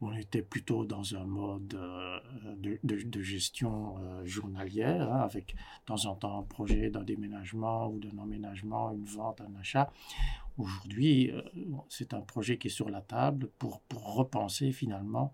On 0.00 0.12
était 0.12 0.42
plutôt 0.42 0.84
dans 0.84 1.16
un 1.16 1.24
mode 1.24 1.76
de, 2.56 2.78
de, 2.84 3.20
gestion 3.22 3.96
journalière, 4.24 5.12
hein, 5.12 5.22
avec 5.22 5.56
de 5.56 5.86
temps 5.86 6.06
en 6.06 6.14
temps 6.14 6.38
un 6.38 6.44
projet 6.44 6.88
d'un 6.88 7.02
déménagement 7.02 7.88
ou 7.88 7.98
d'un 7.98 8.16
emménagement, 8.16 8.92
une 8.92 9.04
vente, 9.04 9.40
un 9.40 9.58
achat. 9.58 9.90
Aujourd'hui, 10.58 11.30
euh, 11.30 11.40
c'est 11.88 12.14
un 12.14 12.20
projet 12.20 12.58
qui 12.58 12.66
est 12.66 12.70
sur 12.70 12.90
la 12.90 13.00
table 13.00 13.48
pour, 13.58 13.80
repenser 13.94 14.72
finalement 14.72 15.32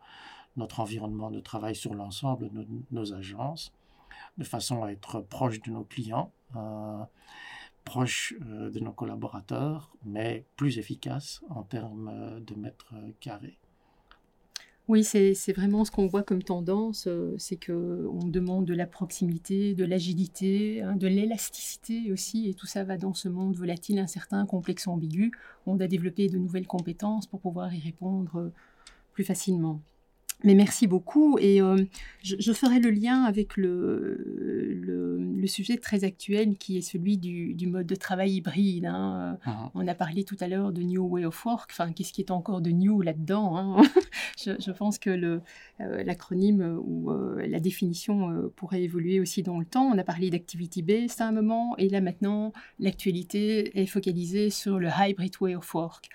notre 0.57 0.81
environnement 0.81 1.31
de 1.31 1.41
travail 1.41 1.75
sur 1.75 1.95
l'ensemble 1.95 2.51
de 2.51 2.67
nos, 2.91 3.15
agences, 3.15 3.73
de 4.37 4.45
façon 4.45 4.85
à 4.85 4.93
être 4.93 5.21
proche 5.21 5.63
de 5.63 5.71
nos 5.71 5.85
clients, 5.85 6.31
euh, 6.57 7.03
proche 7.85 8.35
euh, 8.43 8.71
de 8.71 8.81
nos 8.81 8.93
collaborateurs, 8.93 9.97
mais 10.05 10.45
plus 10.57 10.79
efficace 10.79 11.43
en 11.49 11.63
termes 11.63 12.41
de 12.41 12.55
mètres 12.55 12.95
carrés. 13.21 13.59
Oui, 14.87 15.03
c'est 15.03 15.53
vraiment 15.55 15.87
ce 15.87 15.91
qu'on 15.91 16.07
voit 16.07 16.23
comme 16.23 16.43
tendance, 16.43 17.07
euh, 17.07 17.35
c'est 17.39 17.57
qu'on 17.57 18.19
demande 18.29 18.67
de 18.67 18.75
la 18.75 18.87
proximité, 18.87 19.75
de 19.75 19.85
l'agilité, 19.85 20.83
hein, 20.83 20.95
de 20.95 21.07
l'élasticité 21.07 22.13
aussi, 22.13 22.51
et 22.51 22.55
tout 22.55 22.67
ça 22.67 22.85
va 22.85 22.99
dans 22.99 23.15
ce 23.15 23.31
monde 23.31 23.57
volatile, 23.57 23.99
incertain, 23.99 24.45
complexe, 24.45 24.87
ambigu. 24.87 25.33
On 25.65 25.77
doit 25.77 25.87
développer 25.87 26.29
de 26.29 26.37
nouvelles 26.37 26.67
compétences 26.67 27.27
pour 27.27 27.41
pouvoir 27.41 27.73
y 27.73 27.81
répondre 27.81 28.37
euh, 28.37 28.53
plus 29.13 29.25
facilement. 29.25 29.81
Mais 30.45 30.55
merci 30.55 30.87
beaucoup. 30.87 31.39
Et 31.39 31.63
euh, 31.63 31.83
je, 32.23 32.53
ferai 32.53 32.79
le 32.79 32.91
lien 32.91 33.23
avec 33.25 33.57
le, 33.57 34.23
le, 35.35 35.47
sujet 35.47 35.77
très 35.77 36.05
actuel 36.05 36.57
qui 36.57 36.79
est 36.79 36.81
celui 36.81 37.19
du, 37.19 37.53
du 37.55 37.67
mode 37.67 37.87
de 37.87 37.95
travail 37.95 38.37
hybride. 38.37 38.87
Hein. 38.87 39.39
Uh-huh. 39.47 39.71
On 39.75 39.87
a 39.87 39.95
parlé 39.95 40.25
tout 40.25 40.37
à 40.41 40.49
l'heure 40.49 40.73
de 40.73 40.83
New 40.83 41.07
Way 41.07 41.27
of 41.27 41.45
Work. 41.45 41.71
Enfin, 41.71 41.93
qu'est-ce 41.93 42.15
qui 42.15 42.23
est 42.23 42.31
encore 42.31 42.63
de 42.63 42.71
new 42.71 43.03
là-dedans 43.03 43.57
hein? 43.57 43.83
je, 44.43 44.53
je, 44.59 44.71
pense 44.71 44.99
que 44.99 45.11
euh, 45.11 45.41
l'acronyme 46.03 46.79
ou 46.83 47.11
euh, 47.11 47.47
la 47.47 47.61
définition 47.61 48.51
pourrait 48.57 48.83
évoluer 48.83 49.21
aussi 49.21 49.43
dans 49.43 49.59
le 49.59 49.67
temps. 49.67 49.85
On 49.85 49.99
a 49.99 50.05
parlé 50.05 50.31
d'activity 50.31 50.83
based 50.83 51.21
à 51.21 51.29
un 51.29 51.33
moment. 51.33 51.77
Et 51.77 51.91
là, 51.91 52.01
maintenant, 52.01 52.53
l'actualité 52.79 53.79
est 53.79 53.87
focalisée 53.87 54.49
sur 54.49 54.79
le 54.79 54.89
hybrid 54.99 55.35
way 55.41 55.55
of 55.55 55.75
work. 55.75 56.09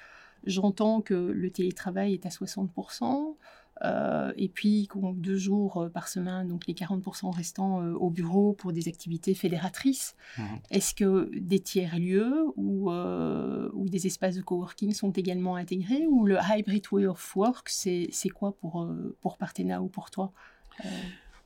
J'entends 0.46 1.02
que 1.02 1.14
le 1.14 1.52
télétravail 1.52 2.14
est 2.14 2.26
à 2.26 2.30
60%. 2.30 3.36
Euh, 3.84 4.34
et 4.36 4.50
puis 4.50 4.90
deux 5.16 5.38
jours 5.38 5.78
euh, 5.78 5.90
par 5.90 6.08
semaine, 6.08 6.48
donc 6.48 6.68
les 6.68 6.74
40% 6.74 7.34
restants 7.34 7.82
euh, 7.82 7.94
au 7.94 8.10
bureau 8.10 8.54
pour 8.54 8.74
des 8.74 8.88
activités 8.88 9.34
fédératrices. 9.34 10.16
Mhm. 10.38 10.46
Est-ce 10.72 10.94
que 10.94 11.30
des 11.34 11.60
tiers-lieux 11.60 12.46
ou, 12.56 12.92
ou 12.92 13.90
des 13.90 14.08
espaces 14.08 14.36
de 14.36 14.42
coworking 14.42 14.94
sont 14.94 15.12
également 15.12 15.56
intégrés 15.56 16.06
ou 16.08 16.26
le 16.26 16.38
hybrid 16.50 16.86
way 16.92 17.06
of 17.06 17.36
work, 17.36 17.70
c'est 17.70 18.30
quoi 18.34 18.56
pour, 18.56 18.88
pour 19.22 19.38
Partena 19.38 19.82
ou 19.82 19.88
pour 19.88 20.12
toi 20.12 20.32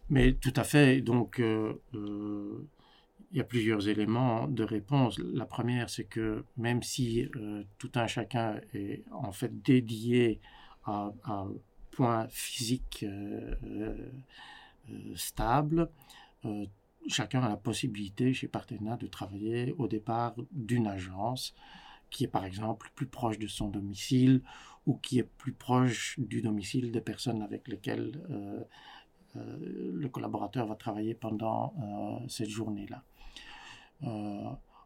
Mais 0.09 0.33
tout 0.33 0.53
à 0.55 0.63
fait. 0.63 1.01
Donc, 1.01 1.39
il 1.39 3.37
y 3.37 3.39
a 3.39 3.43
plusieurs 3.43 3.87
éléments 3.87 4.47
de 4.47 4.63
réponse. 4.63 5.19
La 5.19 5.45
première, 5.45 5.89
c'est 5.89 6.05
que 6.05 6.43
même 6.57 6.81
si 6.81 7.27
tout 7.77 7.91
un 7.95 8.07
chacun 8.07 8.59
est 8.73 9.03
en 9.11 9.31
fait 9.31 9.61
dédié 9.61 10.39
à, 10.85 11.13
à 11.23 11.47
point 11.93 12.27
physique 12.29 13.03
euh, 13.03 13.56
euh, 13.63 15.15
stable, 15.15 15.89
euh, 16.45 16.65
chacun 17.08 17.41
a 17.41 17.49
la 17.49 17.58
possibilité 17.58 18.34
chez 18.34 18.47
Partena 18.47 18.97
de 18.97 19.08
travailler 19.08 19.73
au 19.77 19.88
départ 19.88 20.36
d'une 20.51 20.88
agence 20.88 21.53
qui 22.10 22.23
est 22.25 22.27
par 22.27 22.45
exemple 22.45 22.91
plus 22.95 23.08
proche 23.08 23.39
de 23.39 23.47
son 23.47 23.69
domicile 23.69 24.41
ou 24.86 24.95
qui 24.95 25.19
est 25.19 25.23
plus 25.23 25.53
proche 25.53 26.19
du 26.19 26.41
domicile 26.41 26.91
des 26.91 27.01
personnes 27.01 27.41
avec 27.41 27.67
lesquelles 27.67 28.12
le 29.34 30.08
collaborateur 30.10 30.67
va 30.67 30.75
travailler 30.75 31.15
pendant 31.15 31.73
cette 32.27 32.49
journée-là. 32.49 33.03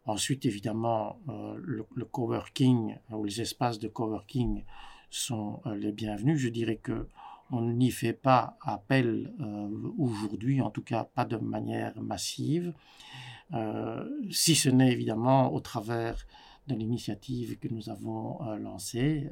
ensuite, 0.06 0.46
évidemment, 0.46 1.20
le, 1.58 1.84
coworking 2.06 2.96
ou 3.10 3.26
les 3.26 3.42
espaces 3.42 3.80
de 3.80 3.90
coworking 3.90 4.64
sont 5.10 5.62
les 5.76 5.92
bienvenus. 5.92 6.38
Je 6.38 6.50
dirais 6.50 6.78
que 6.78 7.08
on 7.52 7.62
n'y 7.62 7.92
fait 7.92 8.14
pas 8.14 8.58
appel 8.62 9.34
euh, 9.40 9.70
aujourd'hui, 9.98 10.62
en 10.62 10.70
tout 10.70 10.82
cas 10.82 11.04
pas 11.06 11.26
de 11.26 11.38
manière 11.38 12.00
massive, 12.02 12.74
euh, 13.54 14.06
si 14.30 14.56
ce 14.56 14.70
n'est 14.70 14.92
évidemment 14.92 15.54
au 15.54 15.60
travers 15.60 16.26
de 16.68 16.76
l'initiative 16.76 17.58
que 17.60 17.70
nous 17.70 17.90
avons 17.90 18.46
euh, 18.46 18.58
lancée, 18.58 19.30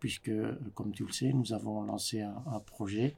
puisque, 0.00 0.32
comme 0.74 0.92
tu 0.92 1.04
le 1.04 1.12
sais, 1.12 1.32
nous 1.32 1.52
avons 1.52 1.82
lancé 1.82 2.22
un, 2.22 2.58
projet 2.66 3.14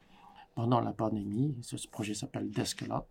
pendant 0.53 0.81
la 0.81 0.93
pandémie. 0.93 1.55
Ce, 1.63 1.87
projet 1.87 2.13
s'appelle 2.13 2.51
Deskelot. 2.51 3.07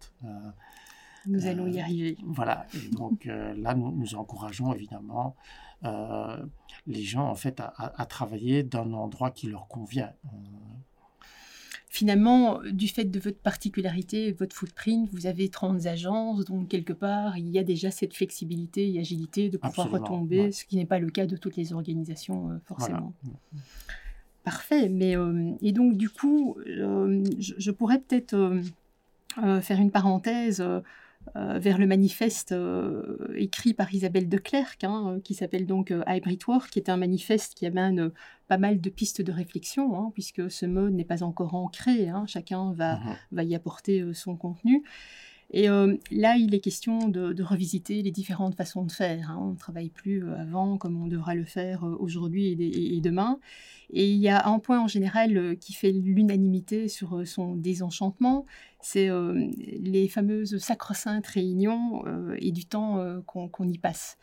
Nous 1.26 1.46
allons 1.46 1.66
y 1.66 1.80
arriver. 1.80 2.16
Voilà, 2.24 2.66
donc 2.92 3.24
là, 3.24 3.74
nous, 3.74 3.92
nous 3.92 4.14
encourageons 4.14 4.72
évidemment 4.72 5.36
euh, 5.84 6.36
les 6.86 7.02
gens 7.02 7.28
en 7.28 7.34
fait 7.34 7.60
à, 7.60 8.06
travailler 8.06 8.62
dans 8.62 8.82
un 8.82 8.92
endroit 8.92 9.30
qui 9.30 9.48
leur 9.48 9.68
convient. 9.68 10.12
Finalement, 11.88 12.60
du 12.72 12.88
fait 12.88 13.04
de 13.04 13.20
votre 13.20 13.38
particularité, 13.38 14.32
votre 14.32 14.54
footprint, 14.56 15.08
vous 15.12 15.26
avez 15.26 15.48
30 15.48 15.86
agences, 15.86 16.44
donc 16.44 16.68
quelque 16.68 16.92
part, 16.92 17.38
il 17.38 17.48
y 17.50 17.58
a 17.58 17.64
déjà 17.64 17.90
cette 17.90 18.14
flexibilité 18.14 18.92
et 18.92 18.98
agilité 18.98 19.48
de 19.48 19.56
pouvoir 19.56 19.90
retomber, 19.90 20.52
ce 20.52 20.64
qui 20.64 20.76
n'est 20.76 20.86
pas 20.86 20.98
le 20.98 21.10
cas 21.10 21.26
de 21.26 21.36
toutes 21.36 21.56
les 21.56 21.72
organisations, 21.72 22.50
euh, 22.50 22.58
forcément. 22.64 23.14
Parfait. 24.42 24.88
Mais, 24.88 25.16
euh, 25.16 25.52
et 25.62 25.72
donc, 25.72 25.96
du 25.96 26.10
coup, 26.10 26.56
je, 26.66 27.70
pourrais 27.70 28.00
peut-être 28.00 28.60
faire 29.62 29.80
une 29.80 29.90
parenthèse 29.90 30.62
euh, 31.36 31.58
vers 31.58 31.78
le 31.78 31.86
manifeste 31.86 32.52
euh, 32.52 33.16
écrit 33.36 33.74
par 33.74 33.92
Isabelle 33.92 34.28
de 34.28 34.38
Clercq, 34.38 34.84
hein, 34.84 35.14
euh, 35.16 35.20
qui 35.20 35.34
s'appelle 35.34 35.66
donc 35.66 35.92
Hybrid 36.06 36.40
Work, 36.46 36.70
qui 36.70 36.78
est 36.78 36.88
un 36.88 36.96
manifeste 36.96 37.54
qui 37.54 37.66
amène 37.66 38.10
pas 38.46 38.58
mal 38.58 38.80
de 38.80 38.90
pistes 38.90 39.22
de 39.22 39.32
réflexion, 39.32 39.98
hein, 39.98 40.10
puisque 40.14 40.50
ce 40.50 40.66
mode 40.66 40.92
n'est 40.92 41.04
pas 41.04 41.22
encore 41.22 41.54
ancré, 41.54 42.08
hein, 42.08 42.24
chacun 42.26 42.72
va, 42.72 42.96
mhm. 42.96 43.16
va 43.32 43.44
y 43.44 43.54
apporter 43.54 44.14
son 44.14 44.36
contenu. 44.36 44.84
Et 45.50 45.68
là, 45.68 46.36
il 46.36 46.52
est 46.54 46.60
question 46.60 47.08
de, 47.08 47.42
revisiter 47.42 48.02
les 48.02 48.10
différentes 48.10 48.56
façons 48.56 48.82
de 48.82 48.90
faire. 48.90 49.36
On 49.40 49.50
ne 49.50 49.56
travaille 49.56 49.90
plus 49.90 50.28
avant 50.32 50.78
comme 50.78 51.00
on 51.00 51.06
devra 51.06 51.36
le 51.36 51.44
faire 51.44 51.84
aujourd'hui 52.00 52.48
et, 52.48 53.00
demain. 53.00 53.38
Et 53.90 54.10
il 54.10 54.18
y 54.18 54.28
a 54.28 54.48
un 54.48 54.58
point 54.58 54.80
en 54.80 54.88
général 54.88 55.56
qui 55.60 55.74
fait 55.74 55.92
l'unanimité 55.92 56.88
sur 56.88 57.24
son 57.26 57.54
désenchantement, 57.54 58.46
c'est 58.84 59.08
euh, 59.08 59.48
les 59.56 60.08
fameuses 60.08 60.58
sacro-saintes 60.58 61.26
réunions 61.26 62.04
euh, 62.06 62.36
et 62.38 62.52
du 62.52 62.66
temps 62.66 62.98
euh, 62.98 63.20
qu'on 63.22 63.66
y 63.66 63.78
passe. 63.78 64.18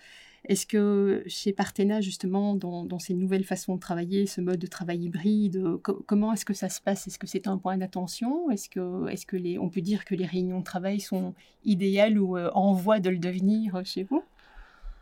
Est-ce 0.45 0.65
que 0.65 1.23
chez 1.27 1.54
Partena, 1.54 2.01
justement, 2.01 2.56
dans, 2.56 2.99
ces 2.99 3.13
nouvelles 3.13 3.43
façons 3.43 3.75
de 3.75 3.80
travailler, 3.80 4.25
ce 4.25 4.41
mode 4.41 4.60
de 4.60 4.67
travail 4.67 5.04
hybride, 5.04 5.77
comment 5.82 6.34
est-ce 6.34 6.45
que 6.45 6.54
ça 6.54 6.69
se 6.69 6.82
passe? 6.82 7.08
Est-ce 7.08 7.19
que 7.19 7.27
c'est 7.27 7.47
un 7.47 7.58
point 7.58 7.77
d'attention? 7.77 8.49
Est-ce 8.49 8.67
que, 8.69 9.60
on 9.60 9.69
peut 9.69 9.82
dire 9.82 10.04
que 10.04 10.15
les 10.15 10.25
réunions 10.25 10.60
de 10.60 10.63
travail 10.63 10.99
sont 10.99 11.36
idéales 11.63 12.17
ou 12.19 12.38
en 12.38 12.73
voie 12.73 12.99
de 12.99 13.10
le 13.10 13.19
devenir 13.19 13.82
chez 13.86 14.04
vous? 14.04 14.23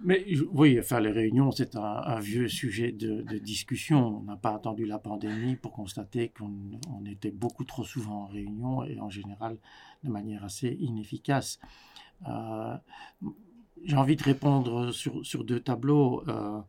Mais 0.01 0.25
oui, 0.53 0.79
enfin, 0.79 1.01
les 1.01 1.11
réunions, 1.11 1.51
c'est 1.51 1.75
un, 1.75 2.19
vieux 2.19 2.47
sujet 2.47 2.91
de, 2.93 3.21
discussion. 3.39 4.19
On 4.19 4.23
n'a 4.23 4.37
pas 4.37 4.55
attendu 4.55 4.85
la 4.85 4.97
pandémie 4.97 5.57
pour 5.57 5.73
constater 5.73 6.29
qu'on 6.29 7.05
était 7.05 7.31
beaucoup 7.31 7.65
trop 7.65 7.83
souvent 7.83 8.23
en 8.23 8.27
réunion 8.27 8.83
et 8.85 8.99
en 8.99 9.09
général 9.09 9.57
de 10.03 10.09
manière 10.09 10.45
assez 10.45 10.69
inefficace. 10.79 11.59
Euh, 12.27 12.75
j'ai 13.83 13.95
envie 13.95 14.15
de 14.15 14.23
répondre 14.23 14.91
sur, 14.91 15.25
sur 15.25 15.43
deux 15.43 15.59
tableaux. 15.59 16.23
Euh, 16.27 16.59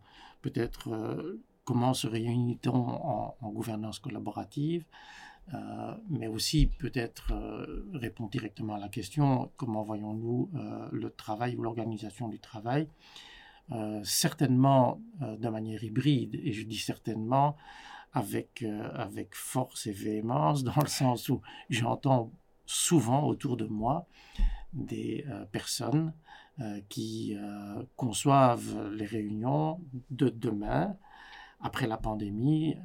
peut-être 0.43 0.89
euh, 0.89 1.41
comment 1.65 1.95
se 1.95 2.07
réunit-on 2.07 2.75
en, 2.75 3.37
gouvernance 3.51 3.99
collaborative 3.99 4.85
euh, 5.53 5.95
mais 6.09 6.29
aussi 6.29 6.67
peut-être 6.79 7.33
répondre 7.93 8.31
directement 8.31 8.75
à 8.75 8.79
la 8.79 8.89
question 8.89 9.51
comment 9.57 9.83
voyons-nous 9.83 10.51
le 10.93 11.11
travail 11.11 11.57
ou 11.57 11.63
l'organisation 11.63 12.29
du 12.29 12.39
travail? 12.39 12.89
Certainement 14.03 15.01
de 15.21 15.49
manière 15.49 15.85
hybride, 15.85 16.35
et 16.43 16.53
je 16.53 16.65
dis 16.65 16.79
certainement 16.79 17.57
avec, 18.13 18.65
avec 18.95 19.35
force 19.35 19.87
et 19.87 19.93
véhémence, 19.93 20.65
dans 20.65 20.81
le 20.81 20.89
sens 20.89 21.29
où 21.29 21.41
j'entends 21.69 22.33
souvent 22.67 23.25
autour 23.27 23.57
de 23.57 23.67
moi 23.67 24.07
des 24.73 25.25
personnes 25.53 26.13
qui 26.89 27.37
conçoivent 27.97 28.91
les 28.91 29.07
réunions 29.07 29.81
de 30.11 30.29
demain, 30.29 30.97
après 31.61 31.87
la 31.87 31.97
pandémie, 31.97 32.77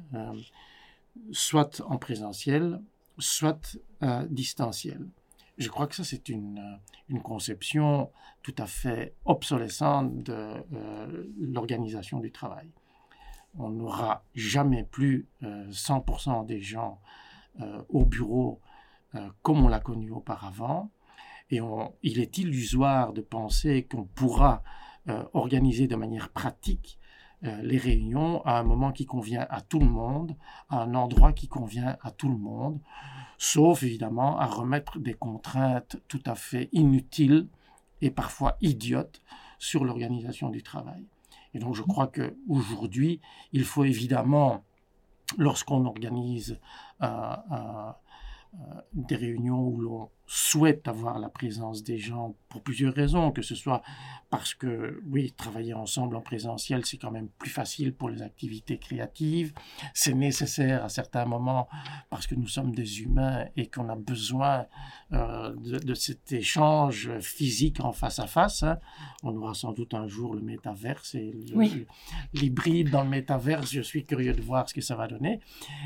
soit 1.32 1.80
en 1.86 1.98
présentiel, 1.98 2.80
soit 3.18 3.76
euh, 4.02 4.26
distanciel. 4.28 5.06
Je 5.58 5.68
crois 5.68 5.86
que 5.86 5.94
ça, 5.94 6.04
c'est 6.04 6.28
une, 6.28 6.58
euh, 6.58 6.76
une, 7.08 7.22
conception 7.22 8.10
tout 8.42 8.54
à 8.58 8.66
fait 8.66 9.14
obsolescente 9.24 10.22
de 10.22 10.32
euh, 10.32 11.24
l'organisation 11.40 12.20
du 12.20 12.30
travail. 12.30 12.68
On 13.58 13.70
n'aura 13.70 14.22
jamais 14.34 14.84
plus 14.84 15.26
100% 15.42 16.44
des 16.44 16.60
gens 16.60 17.00
au 17.88 18.04
bureau 18.04 18.60
comme 19.40 19.64
on 19.64 19.68
l'a 19.68 19.80
connu 19.80 20.10
auparavant. 20.10 20.90
Et 21.50 21.60
il 22.02 22.18
est 22.18 22.38
illusoire 22.38 23.12
de 23.12 23.20
penser 23.20 23.84
qu'on 23.84 24.04
pourra 24.04 24.62
organiser 25.32 25.86
de 25.86 25.94
manière 25.94 26.30
pratique 26.30 26.98
euh, 27.44 27.60
les 27.62 27.76
réunions 27.76 28.42
à 28.46 28.58
un 28.58 28.62
moment 28.62 28.92
qui 28.92 29.04
convient 29.04 29.46
à 29.50 29.60
tout 29.60 29.78
le 29.78 29.86
monde, 29.86 30.34
à 30.70 30.82
un 30.82 30.94
endroit 30.94 31.34
qui 31.34 31.48
convient 31.48 31.98
à 32.00 32.10
tout 32.10 32.30
le 32.30 32.38
monde, 32.38 32.80
sauf 33.36 33.82
évidemment 33.82 34.38
à 34.38 34.46
remettre 34.46 34.98
des 34.98 35.12
contraintes 35.12 35.98
tout 36.08 36.22
à 36.24 36.34
fait 36.34 36.70
inutiles 36.72 37.48
et 38.00 38.10
parfois 38.10 38.56
idiotes 38.62 39.20
sur 39.58 39.84
l'organisation 39.84 40.48
du 40.48 40.62
travail. 40.62 41.06
Et 41.52 41.58
donc 41.58 41.74
je 41.74 41.82
crois 41.82 42.06
qu'aujourd'hui, 42.06 43.20
il 43.52 43.64
faut 43.64 43.84
évidemment, 43.84 44.64
lorsqu'on 45.36 45.84
organise 45.84 46.58
des 48.94 49.16
réunions 49.16 49.62
où 49.62 49.80
l'on 49.80 50.10
souhaite 50.26 50.88
avoir 50.88 51.18
la 51.18 51.28
présence 51.28 51.84
des 51.84 51.98
gens 51.98 52.34
pour 52.48 52.62
plusieurs 52.62 52.94
raisons, 52.94 53.30
que 53.30 53.42
ce 53.42 53.54
soit 53.54 53.82
parce 54.28 54.54
que, 54.54 55.00
oui, 55.08 55.32
travailler 55.36 55.72
ensemble 55.72 56.16
en 56.16 56.20
présentiel, 56.20 56.84
c'est 56.84 56.96
quand 56.96 57.12
même 57.12 57.28
plus 57.38 57.50
facile 57.50 57.94
pour 57.94 58.08
les 58.08 58.22
activités 58.22 58.76
créatives, 58.76 59.52
c'est 59.94 60.14
nécessaire 60.14 60.84
à 60.84 60.88
certains 60.88 61.26
moments 61.26 61.68
parce 62.10 62.26
que 62.26 62.34
nous 62.34 62.48
sommes 62.48 62.74
des 62.74 63.02
humains 63.02 63.44
et 63.56 63.68
qu'on 63.68 63.88
a 63.88 63.94
besoin 63.94 64.66
euh, 65.12 65.54
de, 65.54 65.94
cet 65.94 66.32
échange 66.32 67.16
physique 67.20 67.78
en 67.80 67.92
face 67.92 68.18
à 68.18 68.26
face. 68.26 68.64
Hein. 68.64 68.78
On 69.22 69.36
aura 69.36 69.54
sans 69.54 69.72
doute 69.72 69.94
un 69.94 70.08
jour 70.08 70.34
le 70.34 70.40
métaverse 70.40 71.14
et 71.14 71.32
l'hybride 72.34 72.90
dans 72.90 73.04
le 73.04 73.10
métaverse, 73.10 73.70
je 73.70 73.80
suis 73.80 74.04
curieux 74.04 74.32
de 74.32 74.42
voir 74.42 74.68
ce 74.68 74.74
que 74.74 74.80
ça 74.80 74.96
va 74.96 75.06
donner. 75.06 75.40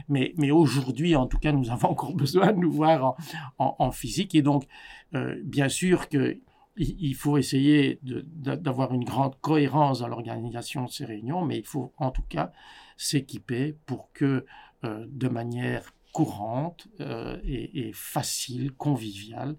Mais, 0.08 0.32
mais 0.38 0.50
aujourd'hui, 0.50 1.14
en 1.14 1.26
tout 1.26 1.38
cas, 1.38 1.52
nous 1.52 1.70
avons 1.70 1.90
encore 1.90 2.14
besoin 2.14 2.52
de 2.52 2.58
nous 2.58 2.72
voir 2.72 3.16
en 3.58 3.90
physique 3.90 4.29
et 4.34 4.42
donc, 4.42 4.66
euh, 5.14 5.40
bien 5.44 5.68
sûr 5.68 6.08
qu'il 6.08 6.40
il 6.76 7.14
faut 7.14 7.36
essayer 7.36 7.98
d'avoir 8.02 8.94
une 8.94 9.04
grande 9.04 9.38
cohérence 9.40 10.00
dans 10.00 10.08
l'organisation 10.08 10.84
de 10.84 10.90
ces 10.90 11.04
réunions, 11.04 11.44
mais 11.44 11.58
il 11.58 11.66
faut 11.66 11.92
en 11.98 12.10
tout 12.10 12.24
cas 12.28 12.52
s'équiper 12.96 13.76
pour 13.86 14.10
que 14.12 14.46
euh, 14.84 15.06
de 15.08 15.28
manière 15.28 15.92
courante 16.12 16.88
euh, 17.00 17.38
et, 17.44 17.92
facile, 17.92 18.72
conviviale, 18.72 19.56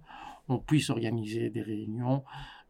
on 0.48 0.58
puisse 0.58 0.90
organiser 0.90 1.50
des 1.50 1.62
réunions 1.62 2.24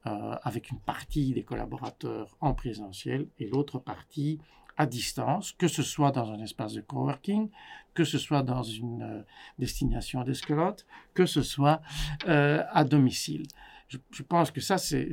avec 0.03 0.71
une 0.71 0.79
partie 0.79 1.31
des 1.31 1.43
collaborateurs 1.43 2.35
en 2.41 2.55
présentiel 2.55 3.27
et 3.37 3.47
l'autre 3.47 3.77
partie 3.77 4.39
à 4.77 4.85
distance, 4.85 5.53
que 5.53 5.67
ce 5.67 5.83
soit 5.83 6.11
dans 6.11 6.31
un 6.31 6.39
espace 6.39 6.73
de 6.73 6.81
coworking, 6.81 7.49
que 7.93 8.03
ce 8.03 8.17
soit 8.17 8.43
dans 8.43 8.63
une 8.63 9.03
euh, 9.03 9.21
destination 9.59 10.23
d'escalote, 10.23 10.85
que 11.13 11.25
ce 11.25 11.41
soit 11.41 11.81
euh, 12.27 12.63
à 12.71 12.83
domicile. 12.83 13.47
Je, 13.87 14.23
pense 14.23 14.51
que 14.51 14.61
ça, 14.61 14.77
c'est 14.77 15.11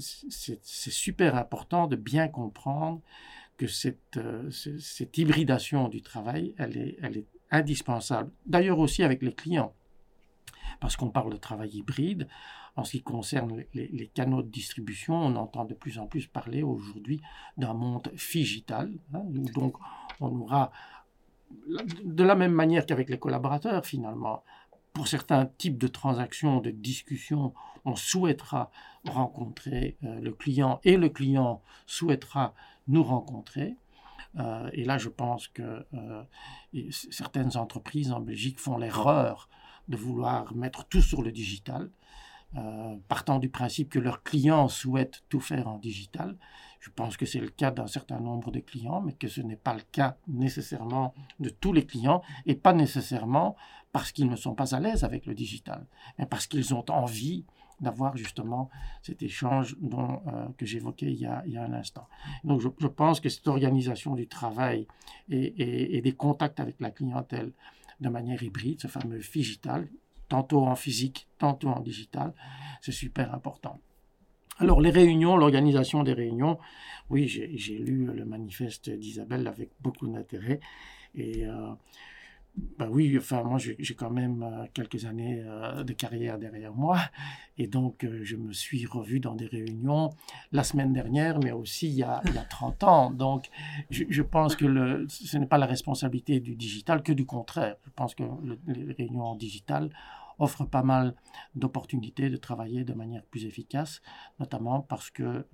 super 0.00 1.36
important 1.36 1.86
de 1.86 1.94
bien 1.94 2.26
comprendre 2.26 3.00
que 3.56 3.68
cette, 3.68 4.16
euh, 4.16 4.50
hybridation 5.16 5.88
du 5.88 6.02
travail, 6.02 6.52
elle 6.58 6.76
est 6.76 7.26
indispensable. 7.52 8.32
D'ailleurs 8.44 8.80
aussi 8.80 9.04
avec 9.04 9.22
les 9.22 9.32
clients, 9.32 9.72
parce 10.80 10.96
qu'on 10.96 11.10
parle 11.10 11.32
de 11.32 11.38
travail 11.38 11.70
hybride. 11.70 12.28
En 12.78 12.84
ce 12.84 12.92
qui 12.92 13.02
concerne 13.02 13.64
les, 13.74 14.06
canaux 14.14 14.40
de 14.40 14.48
distribution, 14.48 15.14
on 15.14 15.34
entend 15.34 15.64
de 15.64 15.74
plus 15.74 15.98
en 15.98 16.06
plus 16.06 16.28
parler 16.28 16.62
aujourd'hui 16.62 17.20
d'un 17.56 17.74
monde 17.74 18.08
figital, 18.14 18.92
hein, 19.12 19.22
donc 19.52 19.74
on 20.20 20.30
aura, 20.42 20.70
de 22.04 22.22
la 22.22 22.36
même 22.36 22.52
manière 22.52 22.86
qu'avec 22.86 23.10
les 23.10 23.18
collaborateurs 23.18 23.84
finalement, 23.84 24.44
pour 24.92 25.08
certains 25.08 25.46
types 25.46 25.76
de 25.76 25.88
transactions, 25.88 26.60
de 26.60 26.70
discussions, 26.70 27.52
on 27.84 27.96
souhaitera 27.96 28.70
rencontrer 29.04 29.96
euh, 30.04 30.20
le 30.20 30.30
client 30.30 30.78
et 30.84 30.96
le 30.96 31.08
client 31.08 31.60
souhaitera 31.86 32.54
nous 32.86 33.02
rencontrer. 33.02 33.74
Euh, 34.38 34.70
et 34.72 34.84
là, 34.84 34.98
je 34.98 35.08
pense 35.08 35.48
que 35.48 35.84
euh, 35.94 36.22
certaines 36.90 37.56
entreprises 37.56 38.12
en 38.12 38.20
Belgique 38.20 38.60
font 38.60 38.78
l'erreur 38.78 39.48
de 39.88 39.96
vouloir 39.96 40.54
mettre 40.54 40.84
tout 40.84 41.02
sur 41.02 41.22
le 41.22 41.32
digital, 41.32 41.90
partant 43.08 43.38
du 43.38 43.48
principe 43.50 43.90
que 43.90 43.98
leurs 43.98 44.22
clients 44.22 44.68
souhaitent 44.68 45.22
tout 45.28 45.40
faire 45.40 45.68
en 45.68 45.78
digital. 45.78 46.36
Je 46.80 46.90
pense 46.90 47.16
que 47.16 47.26
c'est 47.26 47.40
le 47.40 47.48
cas 47.48 47.70
d'un 47.70 47.86
certain 47.86 48.20
nombre 48.20 48.50
de 48.50 48.60
clients, 48.60 49.00
mais 49.00 49.12
que 49.12 49.28
ce 49.28 49.40
n'est 49.40 49.56
pas 49.56 49.74
le 49.74 49.82
cas 49.92 50.16
nécessairement 50.28 51.12
de 51.40 51.50
tous 51.50 51.72
les 51.72 51.84
clients 51.84 52.22
et 52.46 52.54
pas 52.54 52.72
nécessairement 52.72 53.56
parce 53.92 54.12
qu'ils 54.12 54.28
ne 54.28 54.36
sont 54.36 54.54
pas 54.54 54.74
à 54.74 54.80
l'aise 54.80 55.04
avec 55.04 55.26
le 55.26 55.34
digital, 55.34 55.86
mais 56.18 56.26
parce 56.26 56.46
qu'ils 56.46 56.74
ont 56.74 56.84
envie 56.90 57.44
d'avoir 57.80 58.16
justement 58.16 58.70
cet 59.02 59.22
échange 59.22 59.76
dont, 59.80 60.20
euh, 60.26 60.46
que 60.56 60.66
j'évoquais 60.66 61.12
il, 61.12 61.20
y 61.20 61.26
a 61.26 61.62
un 61.62 61.72
instant. 61.72 62.08
Donc 62.44 62.60
je, 62.60 62.86
pense 62.86 63.20
que 63.20 63.28
cette 63.28 63.46
organisation 63.46 64.14
du 64.14 64.26
travail 64.26 64.86
et, 65.28 65.96
et, 65.96 66.00
des 66.00 66.12
contacts 66.12 66.58
avec 66.60 66.80
la 66.80 66.90
clientèle 66.90 67.52
de 68.00 68.08
manière 68.08 68.42
hybride, 68.42 68.80
ce 68.80 68.88
fameux 68.88 69.20
digital, 69.20 69.88
tantôt 70.28 70.64
en 70.66 70.74
physique, 70.74 71.28
tantôt 71.38 71.68
en 71.68 71.80
digital, 71.80 72.34
c'est 72.80 72.92
super 72.92 73.34
important. 73.34 73.80
Alors 74.58 74.80
les 74.80 74.90
réunions, 74.90 75.36
l'organisation 75.36 76.02
des 76.02 76.12
réunions, 76.12 76.58
oui, 77.10 77.28
j'ai 77.28 77.78
lu 77.78 78.06
le 78.06 78.24
manifeste 78.24 78.90
d'Isabelle 78.90 79.46
avec 79.46 79.70
beaucoup 79.80 80.08
d'intérêt 80.08 80.60
et 81.14 81.46
ben 82.78 82.88
oui, 82.90 83.16
enfin, 83.16 83.42
moi, 83.42 83.58
j'ai 83.58 83.94
quand 83.94 84.10
même 84.10 84.42
euh, 84.42 84.66
quelques 84.74 85.04
années 85.04 85.42
euh, 85.44 85.84
de 85.84 85.92
carrière 85.92 86.38
derrière 86.38 86.72
moi. 86.72 86.98
Et 87.56 87.66
donc, 87.66 88.06
je 88.22 88.36
me 88.36 88.52
suis 88.52 88.86
revu 88.86 89.20
dans 89.20 89.34
des 89.34 89.46
réunions 89.46 90.10
la 90.52 90.64
semaine 90.64 90.92
dernière, 90.92 91.38
mais 91.40 91.52
aussi 91.52 91.88
il 91.88 91.94
y 91.94 92.02
a, 92.02 92.20
il 92.26 92.34
y 92.34 92.38
a 92.38 92.44
30 92.44 92.84
ans. 92.84 93.10
Donc, 93.10 93.48
je, 93.90 94.22
pense 94.22 94.54
que 94.56 95.06
ce 95.08 95.38
n'est 95.38 95.46
pas 95.46 95.58
la 95.58 95.66
responsabilité 95.66 96.40
du 96.40 96.56
digital 96.56 97.02
que 97.02 97.12
du 97.12 97.26
contraire. 97.26 97.76
Je 97.84 97.90
pense 97.94 98.14
que 98.14 98.22
les 98.66 98.92
réunions 98.92 99.24
en 99.24 99.36
digital 99.36 99.90
offrent 100.38 100.64
pas 100.64 100.82
mal 100.82 101.14
d'opportunités 101.54 102.30
de 102.30 102.36
travailler 102.36 102.84
de 102.84 102.94
manière 102.94 103.24
plus 103.24 103.44
efficace, 103.44 104.00
notamment 104.38 104.80
parce 104.80 105.10
que 105.10 105.46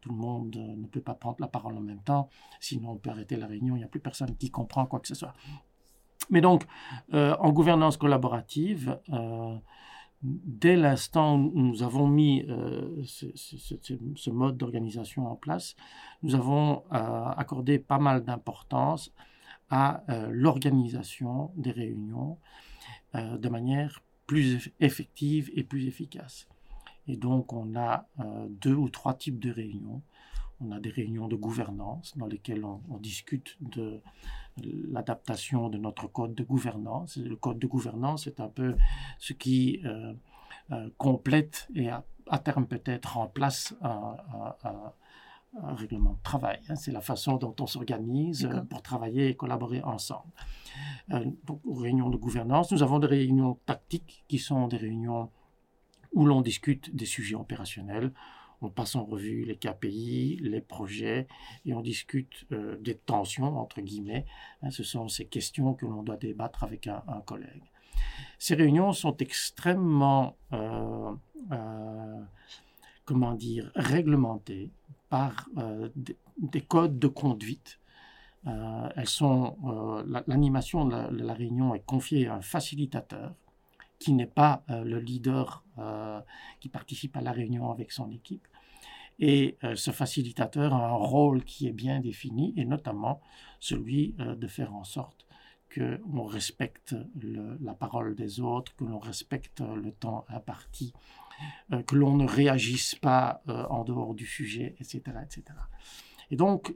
tout 0.00 0.10
le 0.10 0.16
monde 0.16 0.56
ne 0.56 0.86
peut 0.86 1.00
pas 1.00 1.14
prendre 1.14 1.38
la 1.40 1.48
parole 1.48 1.76
en 1.76 1.80
même 1.80 2.02
temps. 2.02 2.28
Sinon, 2.60 2.92
on 2.92 2.96
peut 2.96 3.10
arrêter 3.10 3.36
la 3.36 3.46
réunion, 3.46 3.74
il 3.76 3.78
n'y 3.80 3.84
a 3.84 3.88
plus 3.88 4.00
personne 4.00 4.36
qui 4.36 4.50
comprend 4.50 4.86
quoi 4.86 5.00
que 5.00 5.08
ce 5.08 5.14
soit. 5.14 5.34
Mais 6.30 6.40
donc, 6.40 6.64
euh, 7.14 7.36
en 7.38 7.52
gouvernance 7.52 7.96
collaborative, 7.96 8.98
euh, 9.12 9.56
dès 10.22 10.76
l'instant 10.76 11.36
où 11.36 11.60
nous 11.60 11.82
avons 11.82 12.06
mis 12.06 12.44
euh, 12.48 13.02
ce, 13.04 14.30
mode 14.30 14.56
d'organisation 14.56 15.26
en 15.26 15.36
place, 15.36 15.76
nous 16.22 16.34
avons 16.34 16.84
accordé 16.90 17.78
pas 17.78 17.98
mal 17.98 18.24
d'importance 18.24 19.12
à 19.68 20.04
l'organisation 20.30 21.50
des 21.56 21.70
réunions 21.70 22.38
de 23.14 23.48
manière 23.48 24.00
plus 24.32 24.72
effective 24.80 25.50
et 25.54 25.62
plus 25.62 25.86
efficace. 25.86 26.48
Et 27.06 27.16
donc, 27.16 27.52
on 27.52 27.76
a 27.76 28.06
deux 28.48 28.74
ou 28.74 28.88
trois 28.88 29.12
types 29.12 29.38
de 29.38 29.50
réunions. 29.50 30.00
On 30.60 30.72
a 30.72 30.80
des 30.80 30.88
réunions 30.88 31.28
de 31.28 31.36
gouvernance 31.36 32.16
dans 32.16 32.28
lesquelles 32.28 32.64
on, 32.64 32.80
on 32.88 32.96
discute 32.96 33.58
de 33.60 34.00
l'adaptation 34.90 35.68
de 35.68 35.76
notre 35.76 36.06
code 36.06 36.34
de 36.34 36.44
gouvernance. 36.44 37.18
Le 37.18 37.36
code 37.36 37.58
de 37.58 37.66
gouvernance 37.66 38.26
est 38.26 38.40
un 38.40 38.48
peu 38.48 38.74
ce 39.18 39.34
qui 39.34 39.80
euh, 39.84 40.14
euh, 40.70 40.88
complète 40.96 41.68
et 41.74 41.90
à, 41.90 42.04
terme 42.38 42.66
peut-être 42.66 43.16
remplace 43.16 43.74
un, 43.82 44.16
un, 44.64 44.92
règlement 45.60 46.12
de 46.14 46.22
travail. 46.22 46.60
Hein. 46.68 46.76
C'est 46.76 46.92
la 46.92 47.00
façon 47.00 47.36
dont 47.36 47.54
on 47.60 47.66
s'organise 47.66 48.46
euh, 48.46 48.60
pour 48.62 48.82
travailler 48.82 49.28
et 49.28 49.34
collaborer 49.34 49.82
ensemble. 49.82 50.32
donc, 51.46 51.60
aux 51.64 51.74
réunions 51.74 52.10
de 52.10 52.16
gouvernance, 52.16 52.72
nous 52.72 52.82
avons 52.82 52.98
des 52.98 53.06
réunions 53.06 53.58
tactiques 53.66 54.24
qui 54.28 54.38
sont 54.38 54.68
des 54.68 54.78
réunions 54.78 55.30
où 56.14 56.26
l'on 56.26 56.40
discute 56.40 56.94
des 56.94 57.06
sujets 57.06 57.36
opérationnels 57.36 58.12
on 58.62 58.70
passe 58.70 58.94
en 58.94 59.04
revue 59.04 59.44
les 59.44 59.56
KPI, 59.56 60.38
les 60.40 60.60
projets, 60.60 61.26
et 61.66 61.74
on 61.74 61.80
discute 61.80 62.46
euh, 62.52 62.76
des 62.78 62.94
tensions, 62.94 63.58
entre 63.58 63.80
guillemets. 63.80 64.24
Hein, 64.62 64.70
ce 64.70 64.84
sont 64.84 65.08
ces 65.08 65.26
questions 65.26 65.74
que 65.74 65.84
l'on 65.84 66.02
doit 66.02 66.16
débattre 66.16 66.62
avec 66.62 66.86
un, 66.86 67.02
collègue. 67.26 67.64
Ces 68.38 68.54
réunions 68.54 68.92
sont 68.92 69.16
extrêmement, 69.16 70.36
euh, 70.52 71.12
euh, 71.50 72.22
comment 73.04 73.34
dire, 73.34 73.70
réglementées 73.74 74.70
par 75.12 75.46
des, 75.94 76.60
codes 76.62 76.98
de 76.98 77.06
conduite. 77.06 77.78
elles 78.46 79.08
sont, 79.08 79.58
l'animation 80.26 80.86
de, 80.86 81.22
la 81.22 81.34
réunion 81.34 81.74
est 81.74 81.84
confiée 81.84 82.28
à 82.28 82.36
un 82.36 82.40
facilitateur 82.40 83.34
qui 83.98 84.14
n'est 84.14 84.34
pas 84.38 84.64
le 84.68 84.98
leader 84.98 85.62
qui 86.60 86.70
participe 86.70 87.14
à 87.18 87.20
la 87.20 87.32
réunion 87.32 87.70
avec 87.70 87.92
son 87.92 88.10
équipe. 88.10 88.48
Et 89.18 89.56
euh, 89.62 89.76
ce 89.76 89.90
facilitateur 89.90 90.74
a 90.74 90.88
un 90.88 90.94
rôle 90.94 91.44
qui 91.44 91.68
est 91.68 91.72
bien 91.72 92.00
défini, 92.00 92.54
et 92.56 92.64
notamment 92.64 93.20
celui 93.60 94.14
euh, 94.18 94.34
de 94.34 94.46
faire 94.48 94.74
en 94.74 94.82
sorte 94.84 95.26
que 95.68 96.00
l'on 96.12 96.24
respecte 96.24 96.94
la 97.60 97.72
parole 97.72 98.14
des 98.14 98.40
autres, 98.40 98.74
que 98.76 98.84
l'on 98.84 98.98
respecte 98.98 99.60
le 99.60 99.90
temps 99.92 100.26
imparti, 100.28 100.92
euh, 100.92 100.98
que 101.86 101.94
l'on 101.94 102.16
ne 102.16 102.26
réagisse 102.26 102.94
pas 102.94 103.42
en 103.46 103.84
dehors 103.84 104.14
du 104.14 104.26
sujet, 104.26 104.74
etc. 104.78 105.02
etc. 105.24 105.42
Et 106.30 106.36
donc, 106.36 106.74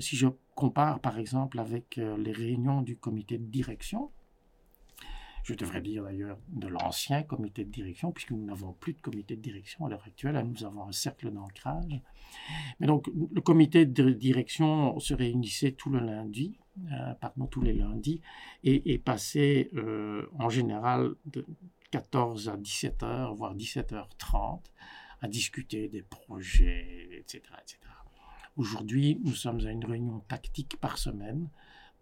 si 0.00 0.16
je 0.16 0.28
compare 0.54 1.00
par 1.00 1.18
exemple 1.18 1.58
avec 1.58 1.96
les 1.96 2.32
réunions 2.32 2.82
du 2.82 2.96
comité 2.96 3.38
de 3.38 3.44
direction, 3.44 4.10
je 5.46 5.54
devrais 5.54 5.80
dire 5.80 6.02
d'ailleurs 6.02 6.38
de 6.48 6.66
l'ancien 6.66 7.22
comité 7.22 7.64
de 7.64 7.70
direction, 7.70 8.10
puisque 8.10 8.32
nous 8.32 8.44
n'avons 8.44 8.72
plus 8.72 8.94
de 8.94 9.00
comité 9.00 9.36
de 9.36 9.40
direction 9.40 9.86
à 9.86 9.88
l'heure 9.88 10.02
actuelle, 10.04 10.36
nous 10.44 10.64
avons 10.64 10.82
un 10.88 10.92
cercle 10.92 11.30
d'ancrage. 11.30 12.00
Mais 12.80 12.88
donc, 12.88 13.06
le 13.32 13.40
comité 13.40 13.86
de 13.86 14.10
direction 14.10 14.98
se 14.98 15.14
réunissait 15.14 15.70
tout 15.70 15.88
le 15.88 16.00
lundi, 16.00 16.58
euh, 16.90 17.14
tous 17.48 17.62
les 17.62 17.74
lundis, 17.74 18.22
et, 18.64 18.98
passait 18.98 19.70
euh, 19.76 20.26
en 20.36 20.48
général 20.48 21.14
14 21.96 22.50
à 22.50 22.58
17 22.58 23.02
heures, 23.04 23.34
voire 23.34 23.56
17h30, 23.56 24.60
à 25.22 25.28
discuter 25.28 25.88
des 25.88 26.02
projets, 26.02 27.08
etc. 27.12 27.40
etc. 27.62 27.78
Aujourd'hui, 28.58 29.18
nous 29.24 29.34
sommes 29.34 29.66
à 29.66 29.70
une 29.70 29.82
réunion 29.82 30.20
tactique 30.28 30.76
par 30.78 30.98
semaine 30.98 31.48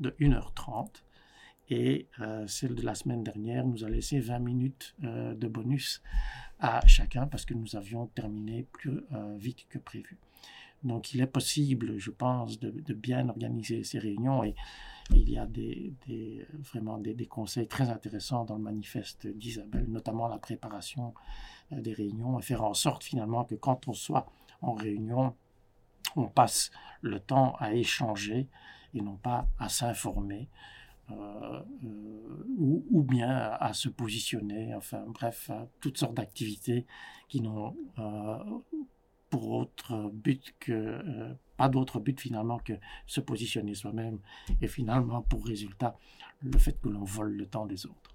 de 0.00 0.10
1h30 0.18 0.88
et 1.70 2.08
euh, 2.18 2.44
celle 2.48 2.74
de 2.74 2.82
la 2.82 2.96
semaine 2.96 3.22
dernière 3.22 3.64
nous 3.64 3.84
a 3.84 3.88
laissé 3.88 4.18
20 4.18 4.40
minutes 4.40 4.96
euh, 5.04 5.32
de 5.36 5.46
bonus 5.46 6.02
à 6.58 6.84
chacun 6.88 7.28
parce 7.28 7.44
que 7.44 7.54
nous 7.54 7.76
avions 7.76 8.08
terminé 8.08 8.66
plus 8.72 9.00
euh, 9.12 9.36
vite 9.38 9.64
que 9.68 9.78
prévu. 9.78 10.18
Donc 10.82 11.14
il 11.14 11.20
est 11.20 11.28
possible, 11.28 11.98
je 11.98 12.10
pense, 12.10 12.58
de, 12.58 12.94
bien 12.94 13.28
organiser 13.28 13.84
ces 13.84 14.00
réunions 14.00 14.42
et, 14.42 14.56
il 15.10 15.30
y 15.30 15.38
a 15.38 15.46
vraiment 16.72 16.98
des, 16.98 17.26
conseils 17.26 17.68
très 17.68 17.90
intéressants 17.90 18.44
dans 18.44 18.56
le 18.56 18.62
manifeste 18.62 19.26
d'Isabelle, 19.26 19.86
notamment 19.88 20.28
la 20.28 20.38
préparation 20.38 21.14
des 21.70 21.92
réunions 21.92 22.38
et 22.38 22.42
faire 22.42 22.64
en 22.64 22.74
sorte 22.74 23.04
finalement 23.04 23.44
que 23.44 23.54
quand 23.54 23.88
on 23.88 23.92
soit 23.92 24.26
en 24.62 24.72
réunion, 24.72 25.34
on 26.16 26.26
passe 26.26 26.70
le 27.02 27.20
temps 27.20 27.54
à 27.58 27.74
échanger 27.74 28.48
et 28.94 29.00
non 29.00 29.16
pas 29.16 29.46
à 29.58 29.68
s'informer. 29.68 30.48
Euh, 31.10 31.60
euh, 31.84 32.44
ou, 32.56 33.02
bien 33.02 33.30
à, 33.30 33.74
se 33.74 33.90
positionner, 33.90 34.74
enfin 34.74 35.04
bref, 35.06 35.50
toutes 35.80 35.98
sortes 35.98 36.14
d'activités 36.14 36.86
qui 37.28 37.42
n'ont 37.42 37.76
euh, 37.98 38.38
pour 39.28 39.50
autre 39.50 40.10
but 40.14 40.54
que, 40.58 41.36
pas 41.56 41.68
d'autre 41.68 42.00
but 42.00 42.20
finalement 42.20 42.58
que 42.58 42.74
se 43.06 43.20
positionner 43.20 43.74
soi-même 43.74 44.18
et 44.60 44.68
finalement 44.68 45.22
pour 45.22 45.44
résultat 45.46 45.96
le 46.40 46.58
fait 46.58 46.80
que 46.80 46.88
l'on 46.88 47.04
vole 47.04 47.32
le 47.32 47.46
temps 47.46 47.66
des 47.66 47.86
autres. 47.86 48.10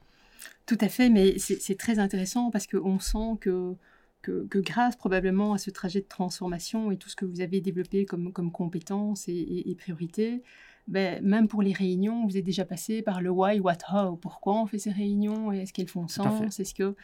Tout 0.66 0.78
à 0.82 0.88
fait, 0.88 1.10
mais 1.10 1.38
c'est 1.40 1.78
très 1.78 2.00
intéressant 2.00 2.52
parce 2.52 2.68
qu'on 2.68 3.00
sent 3.00 3.38
que 3.42 3.76
que, 4.22 4.60
grâce 4.60 4.96
probablement 4.96 5.54
à 5.54 5.58
ce 5.58 5.70
trajet 5.70 6.02
de 6.02 6.08
transformation 6.08 6.92
et 6.92 6.98
tout 6.98 7.10
ce 7.10 7.16
que 7.16 7.26
vous 7.26 7.42
avez 7.42 7.62
développé 7.62 8.06
comme, 8.06 8.34
comme 8.34 8.52
compétences 8.52 9.28
et, 9.28 9.32
et, 9.32 9.72
et 9.72 9.76
priorités, 9.76 10.44
ben, 10.88 11.24
même 11.24 11.48
pour 11.48 11.62
les 11.62 11.72
réunions, 11.72 12.26
vous 12.26 12.38
êtes 12.38 12.44
déjà 12.44 12.66
passé 12.66 13.02
par 13.02 13.22
le 13.22 13.30
why, 13.30 13.60
what, 13.60 13.78
how. 13.92 14.16
Pourquoi 14.16 14.62
on 14.62 14.66
fait 14.66 14.80
ces 14.80 14.92
réunions 14.92 15.52
Est-ce 15.52 15.72
qu'elles 15.72 15.88
font 15.88 16.08
sens? 16.08 16.60
Est-ce 16.60 16.74
que 16.74 16.96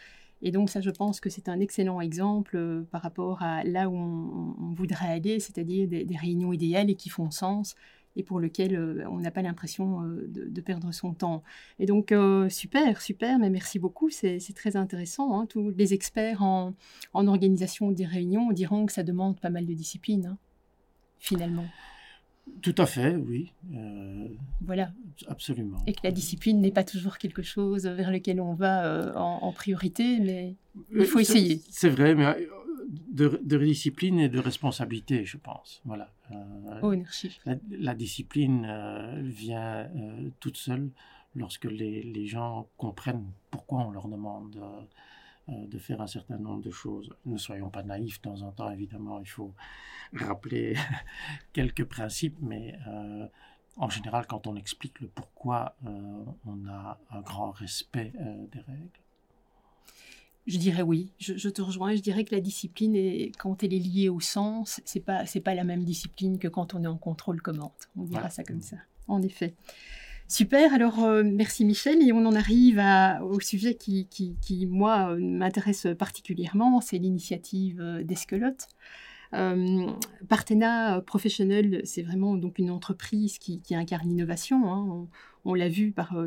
et 0.41 0.51
donc 0.51 0.69
ça, 0.69 0.81
je 0.81 0.89
pense 0.89 1.19
que 1.19 1.29
c'est 1.29 1.49
un 1.49 1.59
excellent 1.59 2.01
exemple 2.01 2.57
euh, 2.57 2.83
par 2.91 3.01
rapport 3.01 3.41
à 3.41 3.63
là 3.63 3.89
où 3.89 3.95
on, 3.95 4.73
voudrait 4.73 5.07
aller, 5.07 5.39
c'est-à-dire 5.39 5.87
des, 5.87 6.17
réunions 6.19 6.53
idéales 6.53 6.89
et 6.89 6.95
qui 6.95 7.09
font 7.09 7.31
sens, 7.31 7.75
et 8.17 8.23
pour 8.23 8.39
lequel 8.39 9.05
on 9.09 9.19
n'a 9.19 9.31
pas 9.31 9.41
l'impression 9.41 10.01
de, 10.27 10.61
perdre 10.61 10.93
son 10.93 11.13
temps. 11.13 11.43
Et 11.79 11.85
donc, 11.85 12.13
super, 12.49 13.01
super, 13.01 13.39
mais 13.39 13.49
merci 13.49 13.79
beaucoup, 13.79 14.09
c'est 14.09 14.39
très 14.55 14.75
intéressant. 14.75 15.37
Hein. 15.39 15.45
Tous 15.47 15.73
les 15.77 15.93
experts 15.93 16.41
en, 16.41 16.73
organisation 17.13 17.91
des 17.91 18.05
réunions 18.05 18.51
diront 18.51 18.85
que 18.85 18.93
ça 18.93 19.03
demande 19.03 19.39
pas 19.39 19.49
mal 19.49 19.65
de 19.65 19.73
discipline, 19.73 20.27
hein, 20.27 20.37
finalement. 21.19 21.65
Tout 22.61 22.75
à 22.77 22.85
fait, 22.85 23.15
oui. 23.15 23.51
voilà. 24.61 24.91
Absolument. 25.27 25.77
Et 25.87 25.93
que 25.93 26.01
la 26.03 26.11
discipline 26.11 26.59
n'est 26.61 26.71
pas 26.71 26.83
toujours 26.83 27.17
quelque 27.17 27.41
chose 27.41 27.85
vers 27.85 28.11
lequel 28.11 28.41
on 28.41 28.53
va 28.53 29.13
en, 29.15 29.51
priorité, 29.51 30.19
mais 30.19 30.55
il 30.95 31.05
faut 31.05 31.19
essayer. 31.19 31.61
C'est 31.69 31.89
vrai, 31.89 32.15
mais 32.15 32.47
de, 32.87 33.57
discipline 33.57 34.19
et 34.19 34.29
de 34.29 34.39
responsabilité, 34.39 35.25
je 35.25 35.37
pense. 35.37 35.81
Voilà. 35.85 36.11
Euh, 36.31 37.03
la, 37.71 37.95
discipline 37.95 38.65
euh, 38.67 39.21
vient 39.23 39.89
euh, 39.95 40.29
toute 40.39 40.57
seule 40.57 40.89
lorsque 41.35 41.65
les, 41.65 42.03
les, 42.03 42.27
gens 42.27 42.67
comprennent 42.77 43.25
pourquoi 43.51 43.79
on 43.81 43.91
leur 43.91 44.07
demande 44.07 44.57
de 45.47 45.77
faire 45.77 46.01
un 46.01 46.07
certain 46.07 46.37
nombre 46.37 46.61
de 46.61 46.71
choses. 46.71 47.13
Ne 47.25 47.37
soyons 47.37 47.69
pas 47.69 47.83
naïfs 47.83 48.17
de 48.17 48.29
temps 48.29 48.41
en 48.41 48.51
temps, 48.51 48.71
évidemment, 48.71 49.19
il 49.19 49.29
faut 49.29 49.53
rappeler 50.13 50.75
quelques 51.53 51.85
principes, 51.85 52.37
mais 52.41 52.77
en 53.77 53.89
général, 53.89 54.25
quand 54.27 54.47
on 54.47 54.55
explique 54.55 54.99
le 55.01 55.07
pourquoi, 55.07 55.75
on 55.83 56.67
a 56.67 56.99
un 57.11 57.21
grand 57.21 57.51
respect 57.51 58.13
des 58.51 58.61
règles. 58.61 58.99
Je 60.47 60.59
dirais 60.59 60.83
oui, 60.83 61.11
je, 61.17 61.49
te 61.49 61.61
rejoins. 61.61 61.95
Je 61.95 62.01
dirais 62.01 62.23
que 62.23 62.35
la 62.35 62.41
discipline, 62.41 62.95
est, 62.95 63.31
quand 63.37 63.63
elle 63.63 63.73
est 63.73 63.79
liée 63.79 64.09
au 64.09 64.19
sens, 64.19 64.79
c'est 64.85 64.99
pas 64.99 65.25
c'est 65.25 65.39
pas 65.39 65.55
la 65.55 65.63
même 65.63 65.83
discipline 65.83 66.37
que 66.37 66.47
quand 66.47 66.75
on 66.75 66.83
est 66.83 66.87
en 66.87 66.97
contrôle 66.97 67.41
commande. 67.41 67.71
On 67.95 68.03
dira 68.03 68.29
ça 68.29 68.43
comme 68.43 68.61
ça. 68.61 68.77
En 69.07 69.23
effet. 69.23 69.55
Super, 70.27 70.73
alors 70.73 71.03
euh, 71.03 71.23
merci 71.23 71.65
Michel. 71.65 72.01
Et 72.01 72.11
on 72.11 72.25
en 72.25 72.33
arrive 72.33 72.81
au 73.21 73.39
sujet 73.39 73.75
qui, 73.75 74.67
moi, 74.69 75.11
euh, 75.11 75.19
m'intéresse 75.19 75.87
particulièrement, 75.97 76.81
c'est 76.81 76.97
l'initiative 76.97 77.79
euh, 77.79 78.03
d'Esquelote. 78.03 78.67
Euh, 79.33 79.87
Partena 80.27 81.01
Professionnel, 81.05 81.81
c'est 81.83 82.01
vraiment 82.01 82.37
donc 82.37 82.57
une 82.57 82.71
entreprise 82.71 83.37
qui, 83.37 83.61
incarne 83.71 84.09
l'innovation. 84.09 84.73
Hein. 84.73 85.07
On, 85.45 85.53
l'a 85.53 85.69
vu 85.69 85.91
par 85.91 86.17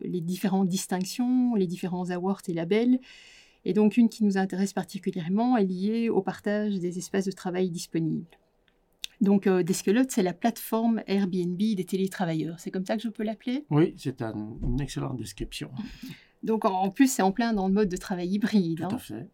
les 0.00 0.20
différentes 0.20 0.68
distinctions, 0.68 1.54
les 1.54 1.66
différents 1.66 2.10
awards 2.10 2.42
et 2.48 2.54
labels. 2.54 2.98
Et 3.64 3.74
donc 3.74 3.96
une 3.96 4.08
qui 4.08 4.24
nous 4.24 4.38
intéresse 4.38 4.72
particulièrement 4.72 5.56
est 5.56 5.64
liée 5.64 6.08
au 6.08 6.22
partage 6.22 6.78
des 6.78 6.98
espaces 6.98 7.26
de 7.26 7.32
travail 7.32 7.70
disponibles. 7.70 8.38
Donc 9.20 9.46
euh, 9.46 9.62
Deskelote, 9.62 10.10
c'est 10.10 10.22
la 10.22 10.32
plateforme 10.32 11.02
Airbnb 11.06 11.56
des 11.56 11.84
télétravailleurs. 11.84 12.58
C'est 12.58 12.70
comme 12.70 12.84
ça 12.84 12.96
que 12.96 13.02
je 13.02 13.08
peux 13.08 13.22
l'appeler? 13.22 13.64
Oui, 13.70 13.94
c'est 13.96 14.20
une 14.20 14.80
excellente 14.80 15.16
description. 15.16 15.70
Donc 16.42 16.64
en 16.64 16.90
plus, 16.90 17.10
c'est 17.10 17.22
en 17.22 17.30
plein 17.30 17.52
dans 17.52 17.68
le 17.68 17.72
mode 17.72 17.88
de 17.88 17.96
travail 17.96 18.28
hybride. 18.28 18.78
Tout, 18.78 18.84
hein. 18.84 18.96
à, 18.96 18.98
fait, 18.98 19.28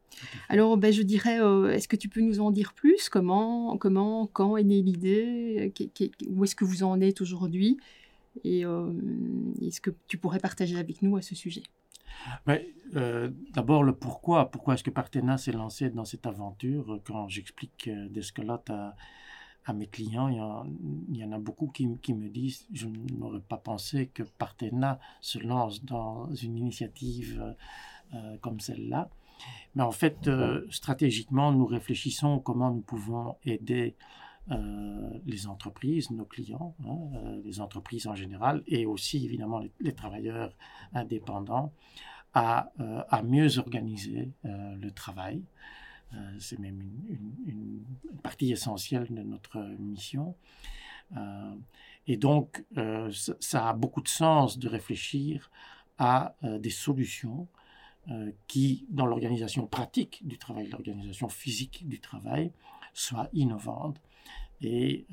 Alors 0.48 0.76
ben, 0.76 0.92
je 0.92 1.02
dirais, 1.02 1.40
euh, 1.40 1.70
est-ce 1.70 1.88
que 1.88 1.96
tu 1.96 2.08
peux 2.08 2.20
nous 2.20 2.40
en 2.40 2.50
dire 2.50 2.74
plus? 2.74 3.08
Comment, 3.08 3.76
comment, 3.78 4.26
quand 4.26 4.56
est 4.56 4.64
née 4.64 4.82
l'idée? 4.82 5.72
Où 6.28 6.44
est-ce 6.44 6.54
que 6.54 6.64
vous 6.64 6.82
en 6.82 7.00
êtes 7.00 7.20
aujourd'hui? 7.20 7.78
Et 8.44 8.64
euh, 8.66 8.92
est-ce 9.62 9.80
que 9.80 9.90
tu 10.06 10.18
pourrais 10.18 10.38
partager 10.38 10.76
avec 10.76 11.00
nous 11.02 11.16
à 11.16 11.22
ce 11.22 11.34
sujet? 11.34 11.62
Euh, 12.94 13.30
D'abord, 13.54 13.82
le 13.84 13.94
pourquoi. 13.94 14.50
Pourquoi 14.50 14.74
est-ce 14.74 14.84
que 14.84 14.90
Partena 14.90 15.38
s'est 15.38 15.52
lancé 15.52 15.88
dans 15.88 16.04
cette 16.04 16.26
aventure? 16.26 17.00
Quand 17.06 17.28
j'explique 17.28 17.88
des 17.88 18.22
squelettes 18.22 18.68
à 18.68 18.94
à 19.68 19.74
mes 19.74 19.86
clients, 19.86 20.28
il 20.28 21.16
y, 21.16 21.24
en, 21.24 21.32
a 21.32 21.38
beaucoup 21.38 21.68
qui, 21.68 21.86
me 21.86 22.28
disent 22.28 22.66
je 22.72 22.86
n'aurais 22.86 23.40
pas 23.40 23.58
pensé 23.58 24.06
que 24.06 24.22
Partena 24.22 24.98
se 25.20 25.38
lance 25.38 25.84
dans 25.84 26.32
une 26.32 26.56
initiative 26.56 27.54
euh, 28.14 28.38
comme 28.40 28.60
celle-là. 28.60 29.10
Mais 29.74 29.82
en 29.82 29.90
fait, 29.90 30.26
euh, 30.26 30.66
stratégiquement, 30.70 31.52
nous 31.52 31.66
réfléchissons 31.66 32.38
comment 32.38 32.70
nous 32.70 32.80
pouvons 32.80 33.36
aider 33.44 33.94
euh, 34.50 35.10
les 35.26 35.46
entreprises, 35.46 36.10
nos 36.10 36.24
clients, 36.24 36.74
hein, 36.86 37.36
les 37.44 37.60
entreprises 37.60 38.06
en 38.06 38.14
général, 38.14 38.62
et 38.66 38.86
aussi 38.86 39.22
évidemment 39.26 39.60
les, 39.80 39.92
travailleurs 39.92 40.56
indépendants, 40.94 41.72
à, 42.32 42.72
à 43.10 43.22
mieux 43.22 43.58
organiser 43.58 44.30
le 44.44 44.90
travail. 44.90 45.42
Euh, 46.14 46.36
c'est 46.38 46.58
même 46.58 46.80
une, 47.46 47.84
partie 48.22 48.50
essentielle 48.50 49.06
de 49.10 49.22
notre 49.22 49.58
mission. 49.78 50.34
Euh, 51.16 51.54
et 52.06 52.16
donc, 52.16 52.64
euh, 52.76 53.10
ça, 53.40 53.68
a 53.68 53.72
beaucoup 53.74 54.00
de 54.00 54.08
sens 54.08 54.58
de 54.58 54.68
réfléchir 54.68 55.50
à 55.98 56.34
des 56.42 56.70
solutions 56.70 57.48
qui, 58.46 58.86
dans 58.88 59.04
l'organisation 59.04 59.66
pratique 59.66 60.26
du 60.26 60.38
travail, 60.38 60.68
l'organisation 60.68 61.28
physique 61.28 61.86
du 61.88 62.00
travail, 62.00 62.52
soient 62.94 63.28
innovantes 63.32 64.00
et 64.62 65.06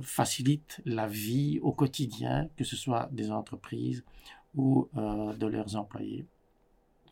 facilitent 0.00 0.80
la 0.86 1.08
vie 1.08 1.58
au 1.60 1.72
quotidien, 1.72 2.48
que 2.56 2.62
ce 2.62 2.76
soit 2.76 3.08
des 3.10 3.32
entreprises 3.32 4.04
ou 4.54 4.88
de 4.94 5.46
leurs 5.46 5.74
employés. 5.74 6.24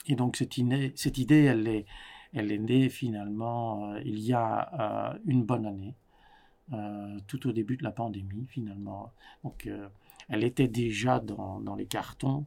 Et 0.07 0.15
donc 0.15 0.37
cette, 0.37 0.55
cette 0.95 1.19
idée, 1.19 1.43
elle 1.43 1.67
est, 1.67 1.85
elle 2.33 2.53
est 2.53 2.59
née 2.59 2.89
finalement 2.89 3.93
euh, 3.93 4.01
il 4.05 4.19
y 4.21 4.33
a 4.33 5.13
euh, 5.15 5.19
une 5.27 5.45
bonne 5.45 5.67
année, 5.67 5.95
euh, 6.73 7.19
tout 7.27 7.47
au 7.47 7.53
début 7.53 7.77
de 7.77 7.85
la 7.85 7.91
pandémie 7.91 8.47
finalement. 8.49 9.13
Donc 9.45 9.69
elle 10.29 10.45
était 10.45 10.69
déjà 10.69 11.21
dans, 11.21 11.75
les 11.77 11.87
cartons 11.87 12.47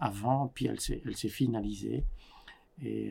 avant, 0.00 0.48
puis 0.48 0.66
elle 0.66 0.80
s'est, 0.80 1.28
finalisée. 1.28 2.04
Et 2.82 3.10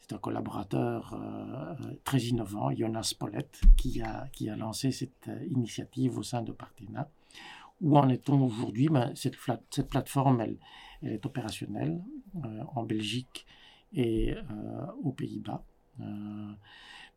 c'est 0.00 0.14
un 0.14 0.18
collaborateur 0.18 1.14
très 2.04 2.20
innovant, 2.20 2.74
Jonas 2.74 3.14
Pollett, 3.18 3.60
qui 3.76 4.00
a, 4.00 4.30
lancé 4.56 4.90
cette 4.90 5.30
initiative 5.50 6.18
au 6.18 6.22
sein 6.22 6.42
de 6.42 6.52
Partena. 6.52 7.08
Où 7.80 7.98
en 7.98 8.08
est-on 8.08 8.40
aujourd'hui? 8.40 8.88
Ben, 8.88 9.12
cette, 9.14 9.36
plateforme, 9.88 10.44
est 11.02 11.26
opérationnelle 11.26 12.00
en 12.74 12.82
Belgique 12.84 13.46
et 13.94 14.34
euh, 14.34 14.86
aux 15.02 15.12
Pays-Bas. 15.12 15.64
Euh, 16.00 16.52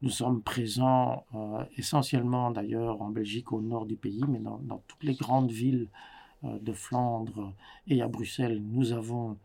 nous 0.01 0.09
sommes 0.09 0.41
présents 0.41 1.25
euh, 1.33 1.63
essentiellement 1.77 2.51
d'ailleurs 2.51 3.01
en 3.01 3.09
Belgique, 3.09 3.51
au 3.51 3.61
nord 3.61 3.85
du 3.85 3.95
pays, 3.95 4.23
mais 4.27 4.39
dans, 4.39 4.59
toutes 4.87 5.03
les 5.03 5.15
grandes 5.15 5.51
villes 5.51 5.87
de 6.43 6.73
Flandre 6.73 7.53
et 7.87 8.01
à 8.03 8.07
Bruxelles, 8.07 8.61
nous 8.61 8.91
avons 8.91 9.37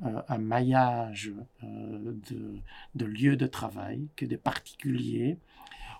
un 0.00 0.38
maillage 0.38 1.32
de, 1.62 3.04
lieux 3.04 3.36
de 3.36 3.46
travail 3.46 4.08
que 4.16 4.24
des 4.24 4.38
particuliers 4.38 5.38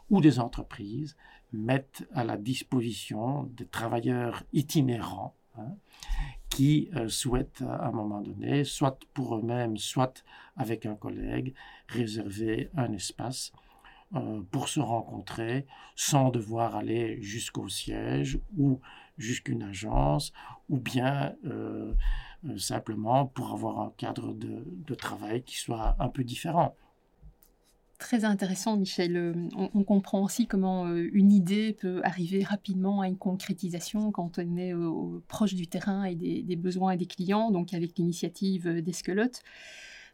ou 0.08 0.22
des 0.22 0.38
entreprises 0.38 1.14
mettent 1.52 2.08
à 2.14 2.24
la 2.24 2.38
disposition 2.38 3.50
des 3.56 3.66
travailleurs 3.66 4.44
itinérants 4.54 5.34
hein, 5.58 5.74
qui 6.56 6.88
euh, 6.96 7.06
souhaitent 7.10 7.60
à 7.68 7.88
un 7.88 7.90
moment 7.90 8.22
donné, 8.22 8.64
soit 8.64 8.98
pour 9.12 9.36
eux-mêmes, 9.36 9.76
soit 9.76 10.24
avec 10.56 10.86
un 10.86 10.94
collègue, 10.94 11.52
réserver 11.86 12.70
un 12.74 12.94
espace 12.94 13.52
euh, 14.14 14.40
pour 14.50 14.70
se 14.70 14.80
rencontrer 14.80 15.66
sans 15.96 16.30
devoir 16.30 16.74
aller 16.74 17.20
jusqu'au 17.20 17.68
siège 17.68 18.38
ou 18.56 18.80
jusqu'une 19.18 19.64
agence 19.64 20.32
ou 20.70 20.78
bien 20.78 21.34
euh, 21.44 21.92
simplement 22.56 23.26
pour 23.26 23.52
avoir 23.52 23.80
un 23.80 23.92
cadre 23.98 24.32
de 24.32 24.94
travail 24.94 25.42
qui 25.42 25.58
soit 25.58 25.94
un 25.98 26.08
peu 26.08 26.24
différent. 26.24 26.74
Très 27.98 28.24
intéressant, 28.24 28.76
Michel. 28.76 29.16
Euh, 29.16 29.32
on, 29.56 29.82
comprend 29.82 30.22
aussi 30.22 30.46
comment 30.46 30.86
euh, 30.86 31.08
une 31.12 31.32
idée 31.32 31.72
peut 31.72 32.00
arriver 32.04 32.44
rapidement 32.44 33.00
à 33.00 33.08
une 33.08 33.16
concrétisation 33.16 34.12
quand 34.12 34.38
on 34.38 34.56
est 34.56 34.74
proche 35.28 35.54
du 35.54 35.66
terrain 35.66 36.04
et 36.04 36.14
des, 36.14 36.56
besoins 36.56 36.96
des 36.96 37.06
clients, 37.06 37.50
donc 37.50 37.72
avec 37.72 37.96
l'initiative 37.98 38.82
d'Esquelote. 38.82 39.42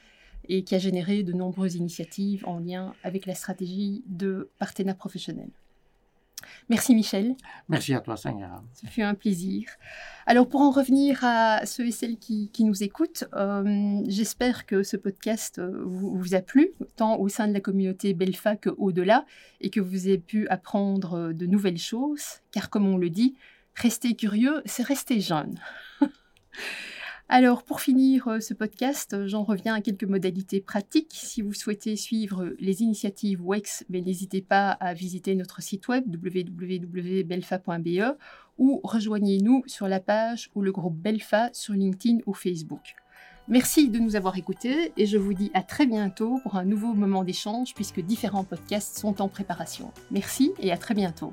et 0.47 0.63
qui 0.63 0.75
a 0.75 0.79
généré 0.79 1.23
de 1.23 1.33
nombreuses 1.33 1.75
initiatives 1.75 2.47
en 2.47 2.59
lien 2.59 2.93
avec 3.03 3.25
la 3.25 3.35
stratégie 3.35 4.03
de 4.07 4.49
partenariat 4.59 4.95
professionnel. 4.95 5.49
Merci 6.69 6.95
Michel. 6.95 7.35
Merci 7.69 7.93
à 7.93 7.99
toi 7.99 8.17
Sangara. 8.17 8.63
Ce 8.73 8.87
fut 8.87 9.01
un 9.01 9.13
plaisir. 9.13 9.69
Alors 10.25 10.47
pour 10.47 10.61
en 10.61 10.71
revenir 10.71 11.19
à 11.23 11.65
ceux 11.65 11.87
et 11.87 11.91
celles 11.91 12.17
qui, 12.17 12.49
nous 12.59 12.83
écoutent, 12.83 13.25
euh, 13.35 14.01
j'espère 14.07 14.65
que 14.65 14.83
ce 14.83 14.97
podcast 14.97 15.59
euh, 15.59 15.83
vous, 15.85 16.17
vous, 16.17 16.35
a 16.35 16.41
plu, 16.41 16.71
tant 16.95 17.17
au 17.17 17.27
sein 17.27 17.47
de 17.47 17.53
la 17.53 17.59
communauté 17.59 18.13
Belfa 18.13 18.55
qu'au-delà, 18.55 19.25
et 19.59 19.69
que 19.69 19.79
vous 19.79 20.07
avez 20.07 20.17
pu 20.17 20.47
apprendre 20.47 21.33
de 21.33 21.45
nouvelles 21.45 21.77
choses, 21.77 22.41
car 22.51 22.69
comme 22.69 22.87
on 22.87 22.97
le 22.97 23.09
dit, 23.09 23.35
rester 23.75 24.15
curieux, 24.15 24.61
c'est 24.65 24.83
rester 24.83 25.19
jeune. 25.19 25.59
Alors, 27.33 27.63
pour 27.63 27.79
finir 27.79 28.27
euh, 28.27 28.41
ce 28.41 28.53
podcast, 28.53 29.13
euh, 29.13 29.25
j'en 29.25 29.43
reviens 29.43 29.73
à 29.73 29.79
quelques 29.79 30.03
modalités 30.03 30.59
pratiques. 30.59 31.13
Si 31.13 31.41
vous 31.41 31.53
souhaitez 31.53 31.95
suivre 31.95 32.53
les 32.59 32.81
initiatives 32.81 33.39
WEX, 33.41 33.85
ben, 33.87 34.03
n'hésitez 34.03 34.41
pas 34.41 34.71
à 34.71 34.93
visiter 34.93 35.33
notre 35.35 35.61
site 35.61 35.87
web 35.87 36.13
www.belfa.be 36.13 38.17
ou 38.57 38.81
rejoignez-nous 38.83 39.63
sur 39.65 39.87
la 39.87 40.01
page 40.01 40.49
ou 40.55 40.61
le 40.61 40.73
groupe 40.73 40.97
Belfa 40.97 41.49
sur 41.53 41.73
LinkedIn 41.73 42.17
ou 42.25 42.33
Facebook. 42.33 42.95
Merci 43.47 43.87
de 43.87 43.99
nous 43.99 44.17
avoir 44.17 44.37
écoutés 44.37 44.91
et 44.97 45.05
je 45.05 45.17
vous 45.17 45.33
dis 45.33 45.51
à 45.53 45.63
très 45.63 45.85
bientôt 45.85 46.41
pour 46.43 46.57
un 46.57 46.65
nouveau 46.65 46.93
moment 46.93 47.23
d'échange 47.23 47.73
puisque 47.73 48.01
différents 48.01 48.43
podcasts 48.43 48.97
sont 48.97 49.21
en 49.21 49.29
préparation. 49.29 49.93
Merci 50.11 50.51
et 50.59 50.73
à 50.73 50.77
très 50.77 50.95
bientôt. 50.95 51.31